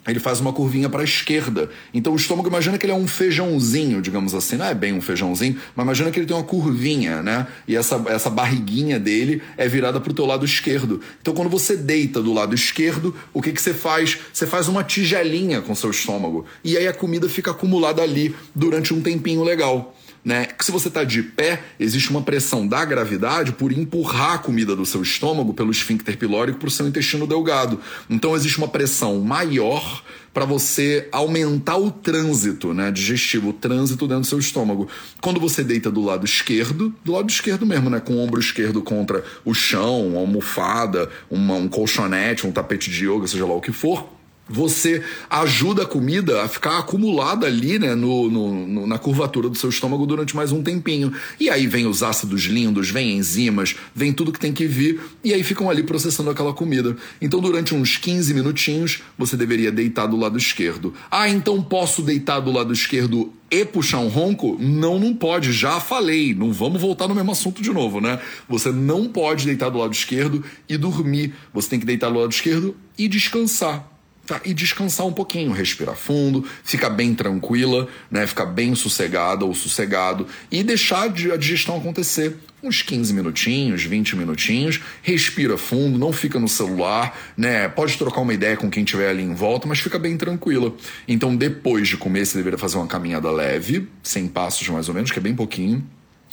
ele 0.08 0.19
faz 0.19 0.39
uma 0.39 0.51
curvinha 0.51 0.89
para 0.89 1.01
a 1.01 1.03
esquerda. 1.03 1.69
Então 1.93 2.13
o 2.13 2.15
estômago, 2.15 2.48
imagina 2.48 2.77
que 2.77 2.86
ele 2.86 2.93
é 2.93 2.96
um 2.96 3.08
feijãozinho, 3.08 4.01
digamos 4.01 4.34
assim. 4.34 4.55
Não 4.55 4.65
é 4.65 4.74
bem 4.74 4.93
um 4.93 5.01
feijãozinho, 5.01 5.58
mas 5.75 5.84
imagina 5.84 6.12
que 6.12 6.19
ele 6.19 6.25
tem 6.25 6.36
uma 6.36 6.43
curvinha, 6.43 7.22
né? 7.22 7.48
E 7.67 7.75
essa, 7.75 8.01
essa 8.08 8.29
barriguinha 8.29 9.00
dele 9.00 9.41
é 9.58 9.67
virada 9.67 10.00
para 10.00 10.12
o 10.12 10.13
teu 10.13 10.25
lado 10.25 10.46
esquerdo. 10.46 11.01
Então 11.22 11.34
quando 11.34 11.50
você 11.50 11.75
deita 11.75 12.22
do 12.22 12.34
lado 12.34 12.55
esquerdo, 12.55 13.15
o 13.34 13.41
que, 13.41 13.51
que 13.51 13.62
você 13.62 13.74
faz? 13.74 14.17
Você 14.34 14.48
faz 14.48 14.67
uma 14.67 14.84
tigelinha 14.84 15.62
com 15.62 15.75
seu 15.75 15.91
estômago. 15.91 16.46
E 16.63 16.77
aí 16.77 16.88
a 16.88 16.93
comida 16.93 17.29
fica 17.29 17.51
acumulada 17.51 18.01
ali 18.01 18.36
durante 18.55 18.93
um 18.93 19.01
tempinho 19.01 19.43
legal 19.43 19.96
né? 20.23 20.45
Que 20.45 20.65
se 20.65 20.71
você 20.71 20.88
está 20.88 21.03
de 21.03 21.23
pé, 21.23 21.63
existe 21.79 22.09
uma 22.09 22.21
pressão 22.21 22.67
da 22.67 22.83
gravidade 22.83 23.51
por 23.51 23.71
empurrar 23.71 24.33
a 24.33 24.38
comida 24.38 24.75
do 24.75 24.85
seu 24.85 25.01
estômago 25.01 25.53
pelo 25.53 25.71
esfíncter 25.71 26.17
pilórico 26.17 26.59
para 26.59 26.67
o 26.67 26.71
seu 26.71 26.88
intestino 26.88 27.25
delgado. 27.25 27.79
Então 28.09 28.35
existe 28.35 28.57
uma 28.57 28.67
pressão 28.67 29.19
maior 29.19 30.03
para 30.33 30.45
você 30.45 31.07
aumentar 31.11 31.77
o 31.77 31.89
trânsito 31.89 32.73
né, 32.73 32.91
digestivo, 32.91 33.49
o 33.49 33.53
trânsito 33.53 34.07
dentro 34.07 34.21
do 34.21 34.27
seu 34.27 34.39
estômago. 34.39 34.88
Quando 35.21 35.39
você 35.39 35.63
deita 35.63 35.89
do 35.89 36.01
lado 36.01 36.25
esquerdo, 36.25 36.93
do 37.03 37.13
lado 37.13 37.29
esquerdo 37.29 37.65
mesmo, 37.65 37.89
né, 37.89 37.99
com 37.99 38.13
o 38.13 38.19
ombro 38.19 38.39
esquerdo 38.39 38.81
contra 38.81 39.23
o 39.43 39.53
chão, 39.53 40.07
uma 40.07 40.19
almofada, 40.19 41.09
uma, 41.29 41.55
um 41.55 41.67
colchonete, 41.67 42.45
um 42.45 42.51
tapete 42.51 42.89
de 42.89 43.05
yoga, 43.09 43.27
seja 43.27 43.45
lá 43.45 43.53
o 43.53 43.61
que 43.61 43.71
for, 43.71 44.18
você 44.49 45.03
ajuda 45.29 45.83
a 45.83 45.85
comida 45.85 46.43
a 46.43 46.47
ficar 46.47 46.79
acumulada 46.79 47.45
ali, 47.45 47.77
né, 47.77 47.93
no, 47.95 48.29
no, 48.29 48.67
no, 48.67 48.87
na 48.87 48.97
curvatura 48.97 49.47
do 49.47 49.55
seu 49.55 49.69
estômago 49.69 50.05
durante 50.05 50.35
mais 50.35 50.51
um 50.51 50.63
tempinho. 50.63 51.13
E 51.39 51.49
aí 51.49 51.67
vem 51.67 51.85
os 51.85 52.01
ácidos 52.01 52.43
lindos, 52.43 52.89
vem 52.89 53.17
enzimas, 53.17 53.75
vem 53.93 54.11
tudo 54.11 54.31
que 54.31 54.39
tem 54.39 54.51
que 54.51 54.65
vir, 54.65 54.99
e 55.23 55.33
aí 55.33 55.43
ficam 55.43 55.69
ali 55.69 55.83
processando 55.83 56.29
aquela 56.29 56.53
comida. 56.53 56.97
Então, 57.21 57.39
durante 57.39 57.75
uns 57.75 57.97
15 57.97 58.33
minutinhos, 58.33 59.03
você 59.17 59.37
deveria 59.37 59.71
deitar 59.71 60.07
do 60.07 60.17
lado 60.17 60.37
esquerdo. 60.37 60.93
Ah, 61.11 61.29
então 61.29 61.61
posso 61.61 62.01
deitar 62.01 62.39
do 62.39 62.51
lado 62.51 62.73
esquerdo 62.73 63.31
e 63.51 63.65
puxar 63.65 63.99
um 63.99 64.07
ronco? 64.07 64.57
Não, 64.59 64.99
não 64.99 65.13
pode. 65.13 65.51
Já 65.51 65.79
falei. 65.79 66.33
Não 66.33 66.51
vamos 66.51 66.81
voltar 66.81 67.07
no 67.07 67.15
mesmo 67.15 67.31
assunto 67.31 67.61
de 67.61 67.71
novo, 67.71 67.99
né? 67.99 68.19
Você 68.47 68.71
não 68.71 69.07
pode 69.07 69.45
deitar 69.45 69.69
do 69.69 69.79
lado 69.79 69.93
esquerdo 69.93 70.43
e 70.67 70.77
dormir. 70.77 71.33
Você 71.53 71.69
tem 71.69 71.79
que 71.79 71.85
deitar 71.85 72.09
do 72.09 72.19
lado 72.19 72.31
esquerdo 72.31 72.75
e 72.97 73.07
descansar. 73.07 73.98
Tá? 74.29 74.39
E 74.45 74.53
descansar 74.53 75.07
um 75.07 75.12
pouquinho, 75.12 75.51
respirar 75.51 75.95
fundo, 75.95 76.48
ficar 76.63 76.91
bem 76.91 77.15
tranquila, 77.15 77.88
né? 78.12 78.27
Ficar 78.27 78.45
bem 78.45 78.75
sossegada 78.75 79.43
ou 79.43 79.55
sossegado 79.55 80.27
e 80.51 80.62
deixar 80.62 81.05
a 81.05 81.36
digestão 81.36 81.77
acontecer. 81.77 82.38
Uns 82.62 82.83
15 82.83 83.12
minutinhos, 83.12 83.83
20 83.83 84.15
minutinhos, 84.15 84.81
respira 85.01 85.57
fundo, 85.57 85.98
não 85.98 86.13
fica 86.13 86.39
no 86.39 86.48
celular, 86.48 87.17
né? 87.36 87.67
Pode 87.69 87.98
trocar 87.98 88.21
uma 88.21 88.33
ideia 88.33 88.55
com 88.55 88.69
quem 88.69 88.83
estiver 88.83 89.09
ali 89.09 89.24
em 89.24 89.33
volta, 89.33 89.67
mas 89.67 89.79
fica 89.79 89.98
bem 89.98 90.15
tranquila. 90.15 90.75
Então, 91.07 91.36
depois 91.36 91.88
de 91.88 91.98
comer, 91.98 92.24
você 92.24 92.38
deveria 92.38 92.59
fazer 92.59 92.77
uma 92.77 92.86
caminhada 92.86 93.31
leve, 93.31 93.88
100 94.03 94.27
passos 94.27 94.69
mais 94.69 94.88
ou 94.88 94.93
menos, 94.93 95.09
que 95.09 95.17
é 95.17 95.21
bem 95.21 95.33
pouquinho 95.33 95.83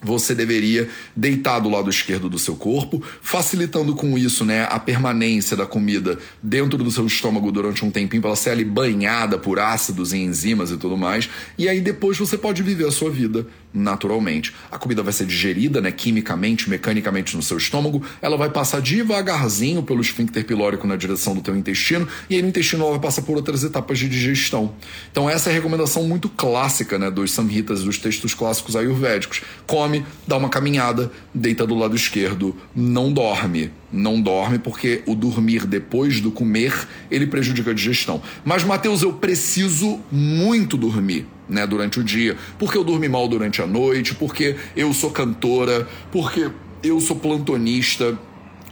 você 0.02 0.34
deveria 0.34 0.88
deitar 1.14 1.58
do 1.58 1.70
lado 1.70 1.88
esquerdo 1.88 2.28
do 2.28 2.38
seu 2.38 2.54
corpo, 2.54 3.02
facilitando 3.22 3.94
com 3.94 4.16
isso 4.18 4.44
né, 4.44 4.66
a 4.70 4.78
permanência 4.78 5.56
da 5.56 5.66
comida 5.66 6.18
dentro 6.42 6.78
do 6.82 6.90
seu 6.90 7.06
estômago 7.06 7.50
durante 7.50 7.84
um 7.84 7.90
tempinho, 7.90 8.20
para 8.20 8.30
ela 8.30 8.36
ser 8.36 8.50
ali 8.50 8.64
banhada 8.64 9.38
por 9.38 9.58
ácidos 9.58 10.12
e 10.12 10.18
enzimas 10.18 10.70
e 10.70 10.76
tudo 10.76 10.96
mais. 10.96 11.28
E 11.56 11.68
aí 11.68 11.80
depois 11.80 12.18
você 12.18 12.36
pode 12.36 12.62
viver 12.62 12.86
a 12.86 12.92
sua 12.92 13.10
vida 13.10 13.46
naturalmente. 13.76 14.54
A 14.70 14.78
comida 14.78 15.02
vai 15.02 15.12
ser 15.12 15.26
digerida, 15.26 15.80
né, 15.80 15.92
quimicamente, 15.92 16.68
mecanicamente 16.70 17.36
no 17.36 17.42
seu 17.42 17.58
estômago, 17.58 18.02
ela 18.22 18.36
vai 18.36 18.48
passar 18.48 18.80
devagarzinho 18.80 19.82
pelo 19.82 20.00
esfíncter 20.00 20.44
pilórico 20.44 20.86
na 20.86 20.96
direção 20.96 21.34
do 21.34 21.42
teu 21.42 21.54
intestino, 21.54 22.08
e 22.30 22.36
aí 22.36 22.42
no 22.42 22.48
intestino 22.48 22.88
vai 22.90 22.98
passar 22.98 23.22
por 23.22 23.36
outras 23.36 23.62
etapas 23.62 23.98
de 23.98 24.08
digestão. 24.08 24.74
Então 25.12 25.28
essa 25.28 25.50
é 25.50 25.52
a 25.52 25.54
recomendação 25.54 26.04
muito 26.04 26.28
clássica, 26.28 26.98
né, 26.98 27.10
dos 27.10 27.30
samhitas, 27.32 27.82
dos 27.82 27.98
textos 27.98 28.32
clássicos 28.32 28.74
ayurvédicos. 28.74 29.42
Come, 29.66 30.04
dá 30.26 30.36
uma 30.36 30.48
caminhada, 30.48 31.12
deita 31.34 31.66
do 31.66 31.74
lado 31.74 31.94
esquerdo, 31.94 32.56
não 32.74 33.12
dorme. 33.12 33.70
Não 33.92 34.20
dorme 34.20 34.58
porque 34.58 35.02
o 35.06 35.14
dormir 35.14 35.66
depois 35.66 36.20
do 36.20 36.30
comer, 36.30 36.88
ele 37.10 37.26
prejudica 37.26 37.70
a 37.70 37.74
digestão. 37.74 38.20
Mas 38.44 38.64
Mateus, 38.64 39.02
eu 39.02 39.12
preciso 39.12 40.00
muito 40.10 40.76
dormir 40.76 41.26
né, 41.48 41.66
durante 41.66 42.00
o 42.00 42.04
dia, 42.04 42.36
porque 42.58 42.76
eu 42.76 42.82
dormi 42.82 43.08
mal 43.08 43.28
durante 43.28 43.62
a 43.62 43.66
noite, 43.66 44.14
porque 44.14 44.56
eu 44.76 44.92
sou 44.92 45.10
cantora, 45.10 45.88
porque 46.10 46.50
eu 46.82 47.00
sou 47.00 47.16
plantonista. 47.16 48.18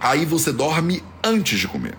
Aí 0.01 0.25
você 0.25 0.53
dorme 0.53 1.03
antes 1.23 1.59
de 1.59 1.69
comer. 1.69 1.95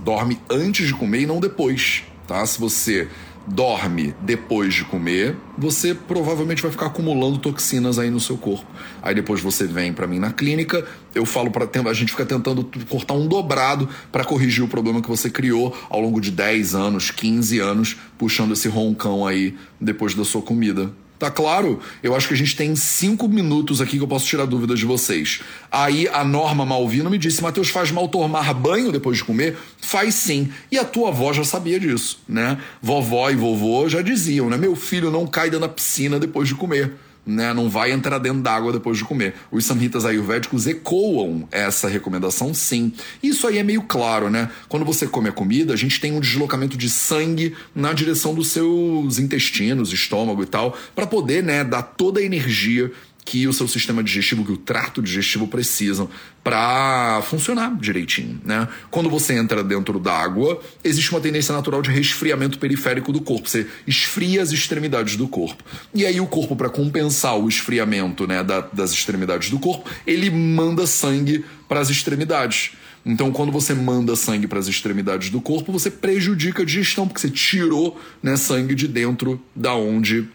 Dorme 0.00 0.38
antes 0.50 0.86
de 0.86 0.94
comer 0.94 1.22
e 1.22 1.26
não 1.26 1.40
depois, 1.40 2.04
tá? 2.26 2.44
Se 2.46 2.58
você 2.58 3.08
dorme 3.46 4.14
depois 4.20 4.74
de 4.74 4.84
comer, 4.84 5.36
você 5.56 5.94
provavelmente 5.94 6.62
vai 6.62 6.70
ficar 6.70 6.86
acumulando 6.86 7.38
toxinas 7.38 7.98
aí 7.98 8.10
no 8.10 8.18
seu 8.18 8.36
corpo. 8.36 8.66
Aí 9.00 9.14
depois 9.14 9.40
você 9.40 9.66
vem 9.66 9.92
para 9.92 10.06
mim 10.06 10.18
na 10.18 10.32
clínica, 10.32 10.84
eu 11.14 11.24
falo 11.24 11.50
para 11.50 11.66
a 11.88 11.92
gente 11.94 12.12
fica 12.12 12.26
tentando 12.26 12.68
cortar 12.88 13.14
um 13.14 13.26
dobrado 13.28 13.88
para 14.10 14.24
corrigir 14.24 14.64
o 14.64 14.68
problema 14.68 15.00
que 15.00 15.08
você 15.08 15.30
criou 15.30 15.76
ao 15.88 16.00
longo 16.00 16.20
de 16.20 16.30
10 16.30 16.74
anos, 16.74 17.10
15 17.10 17.58
anos, 17.58 17.96
puxando 18.18 18.52
esse 18.52 18.68
roncão 18.68 19.26
aí 19.26 19.54
depois 19.80 20.14
da 20.14 20.24
sua 20.24 20.42
comida. 20.42 20.90
Tá 21.18 21.30
claro? 21.30 21.80
Eu 22.02 22.14
acho 22.14 22.28
que 22.28 22.34
a 22.34 22.36
gente 22.36 22.54
tem 22.54 22.76
cinco 22.76 23.26
minutos 23.26 23.80
aqui 23.80 23.96
que 23.96 24.04
eu 24.04 24.08
posso 24.08 24.26
tirar 24.26 24.44
dúvidas 24.44 24.78
de 24.78 24.84
vocês. 24.84 25.40
Aí 25.70 26.06
a 26.08 26.22
Norma 26.22 26.66
Malvino 26.66 27.08
me 27.08 27.16
disse: 27.16 27.42
Matheus, 27.42 27.70
faz 27.70 27.90
mal 27.90 28.06
tomar 28.08 28.52
banho 28.52 28.92
depois 28.92 29.16
de 29.16 29.24
comer? 29.24 29.56
Faz 29.80 30.14
sim. 30.14 30.50
E 30.70 30.78
a 30.78 30.84
tua 30.84 31.08
avó 31.08 31.32
já 31.32 31.44
sabia 31.44 31.80
disso, 31.80 32.20
né? 32.28 32.58
Vovó 32.82 33.30
e 33.30 33.34
vovô 33.34 33.88
já 33.88 34.02
diziam, 34.02 34.50
né? 34.50 34.56
Meu 34.56 34.76
filho 34.76 35.10
não 35.10 35.26
cai 35.26 35.46
dentro 35.46 35.66
da 35.66 35.72
piscina 35.72 36.18
depois 36.18 36.48
de 36.48 36.54
comer 36.54 36.92
né, 37.26 37.52
não 37.52 37.68
vai 37.68 37.90
entrar 37.90 38.18
dentro 38.18 38.40
d'água 38.40 38.72
depois 38.72 38.96
de 38.96 39.04
comer. 39.04 39.34
Os 39.50 39.64
samhitas 39.64 40.04
ayurvédicos 40.04 40.66
ecoam 40.66 41.48
essa 41.50 41.88
recomendação, 41.88 42.54
sim. 42.54 42.92
Isso 43.22 43.46
aí 43.46 43.58
é 43.58 43.62
meio 43.62 43.82
claro, 43.82 44.30
né? 44.30 44.48
Quando 44.68 44.84
você 44.84 45.06
come 45.06 45.28
a 45.28 45.32
comida, 45.32 45.74
a 45.74 45.76
gente 45.76 46.00
tem 46.00 46.12
um 46.12 46.20
deslocamento 46.20 46.76
de 46.76 46.88
sangue 46.88 47.54
na 47.74 47.92
direção 47.92 48.34
dos 48.34 48.48
seus 48.48 49.18
intestinos, 49.18 49.92
estômago 49.92 50.42
e 50.42 50.46
tal, 50.46 50.76
para 50.94 51.06
poder, 51.06 51.42
né, 51.42 51.64
dar 51.64 51.82
toda 51.82 52.20
a 52.20 52.22
energia 52.22 52.92
que 53.26 53.48
o 53.48 53.52
seu 53.52 53.66
sistema 53.66 54.04
digestivo, 54.04 54.44
que 54.44 54.52
o 54.52 54.56
trato 54.56 55.02
digestivo 55.02 55.48
precisam 55.48 56.08
para 56.44 57.20
funcionar 57.22 57.76
direitinho, 57.76 58.40
né? 58.44 58.68
Quando 58.88 59.10
você 59.10 59.34
entra 59.34 59.64
dentro 59.64 59.98
d'água, 59.98 60.62
existe 60.84 61.10
uma 61.10 61.20
tendência 61.20 61.52
natural 61.52 61.82
de 61.82 61.90
resfriamento 61.90 62.56
periférico 62.56 63.12
do 63.12 63.20
corpo. 63.20 63.48
Você 63.48 63.66
esfria 63.84 64.40
as 64.40 64.52
extremidades 64.52 65.16
do 65.16 65.26
corpo. 65.26 65.64
E 65.92 66.06
aí 66.06 66.20
o 66.20 66.26
corpo, 66.28 66.54
para 66.54 66.70
compensar 66.70 67.36
o 67.36 67.48
esfriamento 67.48 68.28
né, 68.28 68.44
da, 68.44 68.60
das 68.60 68.92
extremidades 68.92 69.50
do 69.50 69.58
corpo, 69.58 69.90
ele 70.06 70.30
manda 70.30 70.86
sangue 70.86 71.44
para 71.68 71.80
as 71.80 71.90
extremidades. 71.90 72.74
Então, 73.04 73.32
quando 73.32 73.50
você 73.50 73.74
manda 73.74 74.14
sangue 74.14 74.46
para 74.46 74.60
as 74.60 74.68
extremidades 74.68 75.30
do 75.30 75.40
corpo, 75.40 75.72
você 75.72 75.90
prejudica 75.90 76.62
a 76.62 76.66
digestão, 76.66 77.08
porque 77.08 77.20
você 77.20 77.30
tirou 77.30 78.00
né, 78.22 78.36
sangue 78.36 78.74
de 78.76 78.86
dentro 78.86 79.42
da 79.54 79.74
onde 79.74 80.28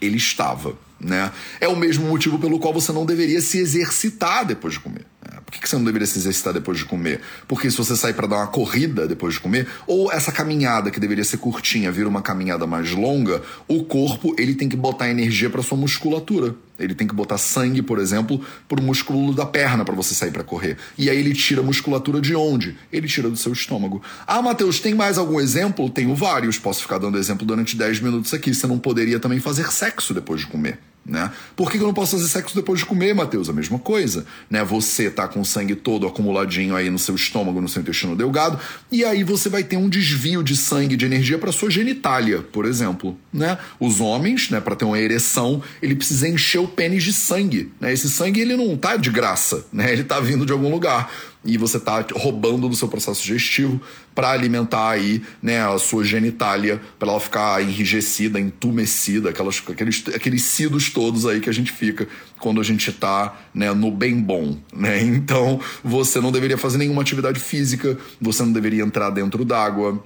ele 0.00 0.16
estava. 0.16 0.87
Né? 1.00 1.30
É 1.60 1.68
o 1.68 1.76
mesmo 1.76 2.06
motivo 2.06 2.38
pelo 2.38 2.58
qual 2.58 2.74
você 2.74 2.92
não 2.92 3.06
deveria 3.06 3.40
se 3.40 3.58
exercitar 3.58 4.44
depois 4.44 4.74
de 4.74 4.80
comer. 4.80 5.06
Né? 5.30 5.38
Por 5.44 5.52
que 5.52 5.68
você 5.68 5.76
não 5.76 5.84
deveria 5.84 6.06
se 6.06 6.18
exercitar 6.18 6.52
depois 6.52 6.78
de 6.78 6.84
comer? 6.84 7.20
Porque 7.46 7.70
se 7.70 7.76
você 7.76 7.96
sair 7.96 8.14
para 8.14 8.26
dar 8.26 8.36
uma 8.36 8.46
corrida 8.46 9.06
depois 9.06 9.34
de 9.34 9.40
comer, 9.40 9.68
ou 9.86 10.10
essa 10.10 10.32
caminhada 10.32 10.90
que 10.90 10.98
deveria 10.98 11.24
ser 11.24 11.38
curtinha 11.38 11.92
vira 11.92 12.08
uma 12.08 12.22
caminhada 12.22 12.66
mais 12.66 12.90
longa, 12.90 13.42
o 13.66 13.84
corpo 13.84 14.34
ele 14.38 14.54
tem 14.54 14.68
que 14.68 14.76
botar 14.76 15.08
energia 15.08 15.50
para 15.50 15.62
sua 15.62 15.76
musculatura. 15.76 16.54
Ele 16.78 16.94
tem 16.94 17.08
que 17.08 17.14
botar 17.14 17.38
sangue, 17.38 17.82
por 17.82 17.98
exemplo, 17.98 18.40
pro 18.68 18.80
músculo 18.80 19.34
da 19.34 19.44
perna 19.44 19.84
para 19.84 19.96
você 19.96 20.14
sair 20.14 20.30
para 20.30 20.44
correr. 20.44 20.76
E 20.96 21.10
aí 21.10 21.18
ele 21.18 21.34
tira 21.34 21.60
a 21.60 21.64
musculatura 21.64 22.20
de 22.20 22.36
onde? 22.36 22.76
Ele 22.92 23.08
tira 23.08 23.28
do 23.28 23.36
seu 23.36 23.52
estômago. 23.52 24.00
Ah, 24.24 24.40
Matheus, 24.40 24.78
tem 24.78 24.94
mais 24.94 25.18
algum 25.18 25.40
exemplo? 25.40 25.90
Tenho 25.90 26.14
vários. 26.14 26.56
Posso 26.56 26.82
ficar 26.82 26.98
dando 26.98 27.18
exemplo 27.18 27.44
durante 27.44 27.76
10 27.76 27.98
minutos 28.00 28.32
aqui. 28.32 28.54
Você 28.54 28.68
não 28.68 28.78
poderia 28.78 29.18
também 29.18 29.40
fazer 29.40 29.72
sexo 29.72 30.14
depois 30.14 30.42
de 30.42 30.46
comer. 30.46 30.78
Né? 31.08 31.32
Por 31.56 31.70
que 31.70 31.78
eu 31.78 31.86
não 31.86 31.94
posso 31.94 32.16
fazer 32.16 32.28
sexo 32.28 32.54
depois 32.54 32.80
de 32.80 32.86
comer, 32.86 33.14
Matheus? 33.14 33.48
A 33.48 33.52
mesma 33.52 33.78
coisa. 33.78 34.26
Né? 34.50 34.62
Você 34.62 35.10
tá 35.10 35.26
com 35.26 35.40
o 35.40 35.44
sangue 35.44 35.74
todo 35.74 36.06
acumuladinho 36.06 36.76
aí 36.76 36.90
no 36.90 36.98
seu 36.98 37.14
estômago, 37.14 37.60
no 37.60 37.68
seu 37.68 37.80
intestino 37.80 38.14
delgado, 38.14 38.60
e 38.92 39.04
aí 39.04 39.24
você 39.24 39.48
vai 39.48 39.64
ter 39.64 39.78
um 39.78 39.88
desvio 39.88 40.42
de 40.42 40.54
sangue, 40.54 40.96
de 40.96 41.06
energia 41.06 41.38
para 41.38 41.50
sua 41.50 41.70
genitália, 41.70 42.42
por 42.52 42.66
exemplo. 42.66 43.16
Né? 43.32 43.56
Os 43.80 44.00
homens, 44.00 44.50
né, 44.50 44.60
para 44.60 44.76
ter 44.76 44.84
uma 44.84 44.98
ereção, 44.98 45.62
ele 45.80 45.94
precisa 45.94 46.28
encher 46.28 46.58
o 46.58 46.68
pênis 46.68 47.02
de 47.02 47.12
sangue. 47.12 47.72
Né? 47.80 47.92
Esse 47.92 48.10
sangue 48.10 48.40
ele 48.40 48.56
não 48.56 48.76
tá 48.76 48.96
de 48.96 49.10
graça, 49.10 49.64
né? 49.72 49.90
ele 49.90 50.04
tá 50.04 50.20
vindo 50.20 50.44
de 50.44 50.52
algum 50.52 50.70
lugar 50.70 51.10
e 51.44 51.56
você 51.56 51.76
está 51.76 52.04
roubando 52.14 52.68
do 52.68 52.74
seu 52.74 52.88
processo 52.88 53.22
digestivo 53.22 53.80
para 54.14 54.30
alimentar 54.30 54.90
aí, 54.90 55.22
né, 55.40 55.64
a 55.64 55.78
sua 55.78 56.04
genitália, 56.04 56.80
para 56.98 57.08
ela 57.08 57.20
ficar 57.20 57.62
enrijecida, 57.62 58.40
entumecida, 58.40 59.30
aquelas, 59.30 59.62
aqueles, 59.68 60.04
aqueles 60.14 60.42
cidos 60.42 60.90
todos 60.90 61.26
aí 61.26 61.40
que 61.40 61.48
a 61.48 61.54
gente 61.54 61.70
fica 61.70 62.08
quando 62.38 62.60
a 62.60 62.64
gente 62.64 62.90
está 62.90 63.36
né, 63.54 63.72
no 63.72 63.90
bem 63.90 64.20
bom. 64.20 64.58
Né? 64.72 65.02
Então, 65.28 65.60
você 65.82 66.20
não 66.20 66.32
deveria 66.32 66.56
fazer 66.56 66.78
nenhuma 66.78 67.02
atividade 67.02 67.38
física, 67.38 67.98
você 68.20 68.42
não 68.42 68.52
deveria 68.52 68.82
entrar 68.82 69.10
dentro 69.10 69.44
d'água 69.44 70.02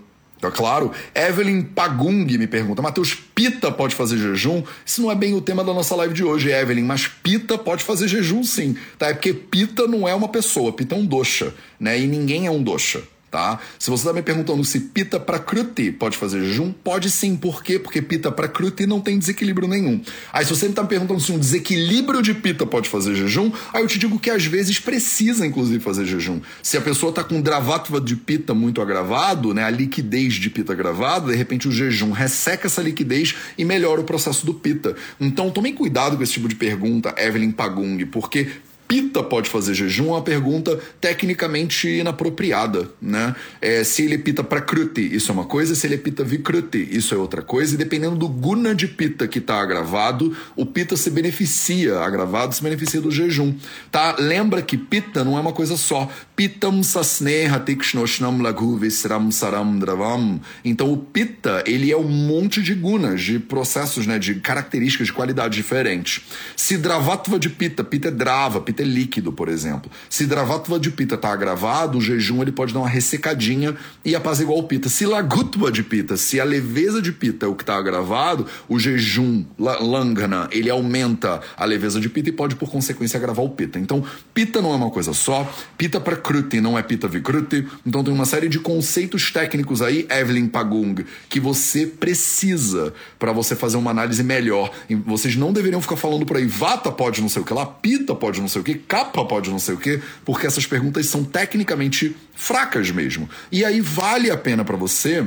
claro? 0.50 0.90
Evelyn 1.14 1.62
Pagung 1.62 2.24
me 2.24 2.46
pergunta: 2.46 2.82
Matheus, 2.82 3.14
Pita 3.14 3.70
pode 3.70 3.94
fazer 3.94 4.16
jejum? 4.16 4.62
Isso 4.84 5.02
não 5.02 5.10
é 5.10 5.14
bem 5.14 5.34
o 5.34 5.40
tema 5.40 5.62
da 5.62 5.72
nossa 5.72 5.94
live 5.96 6.14
de 6.14 6.24
hoje, 6.24 6.50
Evelyn, 6.50 6.84
mas 6.84 7.06
Pita 7.06 7.56
pode 7.56 7.84
fazer 7.84 8.08
jejum 8.08 8.42
sim, 8.42 8.76
tá? 8.98 9.08
É 9.08 9.14
porque 9.14 9.32
Pita 9.32 9.86
não 9.86 10.08
é 10.08 10.14
uma 10.14 10.28
pessoa, 10.28 10.72
Pita 10.72 10.94
é 10.94 10.98
um 10.98 11.06
dosha, 11.06 11.54
né? 11.78 11.98
E 11.98 12.06
ninguém 12.06 12.46
é 12.46 12.50
um 12.50 12.62
dosha 12.62 13.02
tá? 13.32 13.58
Se 13.78 13.88
você 13.88 14.02
está 14.02 14.12
me 14.12 14.20
perguntando 14.20 14.62
se 14.62 14.78
pita 14.78 15.18
prakruti 15.18 15.90
pode 15.90 16.18
fazer 16.18 16.44
jejum, 16.44 16.70
pode 16.70 17.10
sim. 17.10 17.34
Por 17.34 17.64
quê? 17.64 17.78
Porque 17.78 18.02
pita 18.02 18.30
prakruti 18.30 18.86
não 18.86 19.00
tem 19.00 19.18
desequilíbrio 19.18 19.66
nenhum. 19.66 20.02
Aí 20.30 20.44
se 20.44 20.54
você 20.54 20.66
está 20.66 20.82
me 20.82 20.88
perguntando 20.88 21.18
se 21.18 21.32
um 21.32 21.38
desequilíbrio 21.38 22.20
de 22.20 22.34
pita 22.34 22.66
pode 22.66 22.90
fazer 22.90 23.14
jejum, 23.14 23.50
aí 23.72 23.82
eu 23.82 23.88
te 23.88 23.98
digo 23.98 24.18
que 24.18 24.30
às 24.30 24.44
vezes 24.44 24.78
precisa 24.78 25.46
inclusive 25.46 25.80
fazer 25.80 26.04
jejum. 26.04 26.40
Se 26.62 26.76
a 26.76 26.80
pessoa 26.82 27.08
está 27.08 27.24
com 27.24 27.40
dravatva 27.40 28.00
de 28.00 28.14
pita 28.16 28.52
muito 28.52 28.82
agravado, 28.82 29.54
né, 29.54 29.64
a 29.64 29.70
liquidez 29.70 30.34
de 30.34 30.50
pita 30.50 30.74
agravada, 30.74 31.32
de 31.32 31.36
repente 31.36 31.66
o 31.66 31.72
jejum 31.72 32.10
resseca 32.10 32.66
essa 32.66 32.82
liquidez 32.82 33.34
e 33.56 33.64
melhora 33.64 34.02
o 34.02 34.04
processo 34.04 34.44
do 34.44 34.52
pita. 34.52 34.94
Então 35.18 35.50
tomem 35.50 35.74
cuidado 35.74 36.18
com 36.18 36.22
esse 36.22 36.34
tipo 36.34 36.48
de 36.48 36.54
pergunta, 36.54 37.14
Evelyn 37.16 37.50
Pagung, 37.50 38.04
porque 38.04 38.48
pita 38.92 39.22
pode 39.22 39.48
fazer 39.48 39.72
jejum 39.72 40.08
é 40.08 40.10
uma 40.10 40.20
pergunta 40.20 40.78
tecnicamente 41.00 41.88
inapropriada, 41.88 42.90
né? 43.00 43.34
É, 43.58 43.82
se 43.84 44.04
ele 44.04 44.18
pita 44.18 44.44
prakruti, 44.44 45.00
isso 45.16 45.32
é 45.32 45.34
uma 45.34 45.46
coisa, 45.46 45.74
se 45.74 45.86
ele 45.86 45.96
pita 45.96 46.22
vikruti, 46.22 46.90
isso 46.90 47.14
é 47.14 47.16
outra 47.16 47.40
coisa, 47.40 47.74
e 47.74 47.78
dependendo 47.78 48.16
do 48.16 48.28
guna 48.28 48.74
de 48.74 48.86
pita 48.86 49.26
que 49.26 49.38
está 49.38 49.62
agravado, 49.62 50.36
o 50.54 50.66
pita 50.66 50.94
se 50.94 51.08
beneficia, 51.08 52.00
agravado 52.00 52.54
se 52.54 52.62
beneficia 52.62 53.00
do 53.00 53.10
jejum, 53.10 53.54
tá? 53.90 54.14
Lembra 54.18 54.60
que 54.60 54.76
pita 54.76 55.24
não 55.24 55.38
é 55.38 55.40
uma 55.40 55.54
coisa 55.54 55.74
só. 55.78 56.10
Pitam 56.42 56.82
sasneha 56.82 57.60
tikshnoshnam 57.60 58.42
laghu 58.42 58.76
visram 58.76 59.30
saram 59.30 59.78
dravam. 59.78 60.40
Então 60.64 60.92
o 60.92 60.96
pita, 60.96 61.62
ele 61.64 61.88
é 61.92 61.96
um 61.96 62.08
monte 62.08 62.60
de 62.60 62.74
gunas, 62.74 63.20
de 63.20 63.38
processos, 63.38 64.08
né, 64.08 64.18
de 64.18 64.34
características, 64.40 65.06
de 65.06 65.12
qualidade 65.12 65.54
diferentes. 65.54 66.24
Se 66.56 66.76
dravatva 66.76 67.38
de 67.38 67.48
pita, 67.48 67.84
pita 67.84 68.08
é 68.08 68.10
drava, 68.10 68.60
pita 68.60 68.82
é 68.82 68.84
líquido, 68.84 69.32
por 69.32 69.48
exemplo. 69.48 69.88
Se 70.10 70.26
Dravatva 70.26 70.80
de 70.80 70.90
Pita 70.90 71.14
está 71.14 71.32
agravado, 71.32 71.98
o 71.98 72.00
jejum 72.00 72.42
ele 72.42 72.50
pode 72.50 72.74
dar 72.74 72.80
uma 72.80 72.88
ressecadinha 72.88 73.76
e 74.04 74.16
apaziguar 74.16 74.58
o 74.58 74.64
Pita. 74.64 74.88
Se 74.88 75.06
Lagutva 75.06 75.70
de 75.70 75.82
Pita, 75.82 76.16
se 76.16 76.40
a 76.40 76.44
leveza 76.44 77.00
de 77.00 77.12
Pita 77.12 77.46
é 77.46 77.48
o 77.48 77.54
que 77.54 77.62
está 77.62 77.76
agravado, 77.76 78.46
o 78.68 78.78
jejum, 78.78 79.44
Langana, 79.58 80.48
ele 80.50 80.70
aumenta 80.70 81.40
a 81.56 81.64
leveza 81.64 82.00
de 82.00 82.08
Pita 82.08 82.30
e 82.30 82.32
pode, 82.32 82.56
por 82.56 82.70
consequência, 82.70 83.16
agravar 83.16 83.44
o 83.44 83.50
Pita. 83.50 83.78
Então, 83.78 84.04
Pita 84.34 84.60
não 84.60 84.72
é 84.72 84.76
uma 84.76 84.90
coisa 84.90 85.12
só, 85.12 85.50
Pita 85.78 86.00
para 86.00 86.16
Kruti 86.32 86.62
não 86.62 86.78
é 86.78 86.82
Pita 86.82 87.06
Vikruti, 87.06 87.68
então 87.84 88.02
tem 88.02 88.10
uma 88.10 88.24
série 88.24 88.48
de 88.48 88.58
conceitos 88.58 89.30
técnicos 89.30 89.82
aí, 89.82 90.08
Evelyn 90.10 90.48
Pagung, 90.48 91.04
que 91.28 91.38
você 91.38 91.86
precisa 91.86 92.94
para 93.18 93.32
você 93.32 93.54
fazer 93.54 93.76
uma 93.76 93.90
análise 93.90 94.24
melhor. 94.24 94.70
Vocês 95.04 95.36
não 95.36 95.52
deveriam 95.52 95.82
ficar 95.82 95.96
falando 95.96 96.24
por 96.24 96.38
aí, 96.38 96.46
Vata 96.46 96.90
pode 96.90 97.20
não 97.20 97.28
sei 97.28 97.42
o 97.42 97.44
que 97.44 97.52
lá, 97.52 97.66
Pita 97.66 98.14
pode 98.14 98.40
não 98.40 98.48
sei 98.48 98.62
o 98.62 98.64
que, 98.64 98.76
capa 98.76 99.22
pode 99.26 99.50
não 99.50 99.58
sei 99.58 99.74
o 99.74 99.78
que, 99.78 100.00
porque 100.24 100.46
essas 100.46 100.64
perguntas 100.64 101.04
são 101.04 101.22
tecnicamente 101.22 102.16
fracas 102.34 102.90
mesmo. 102.90 103.28
E 103.50 103.62
aí 103.62 103.82
vale 103.82 104.30
a 104.30 104.36
pena 104.36 104.64
para 104.64 104.76
você 104.78 105.26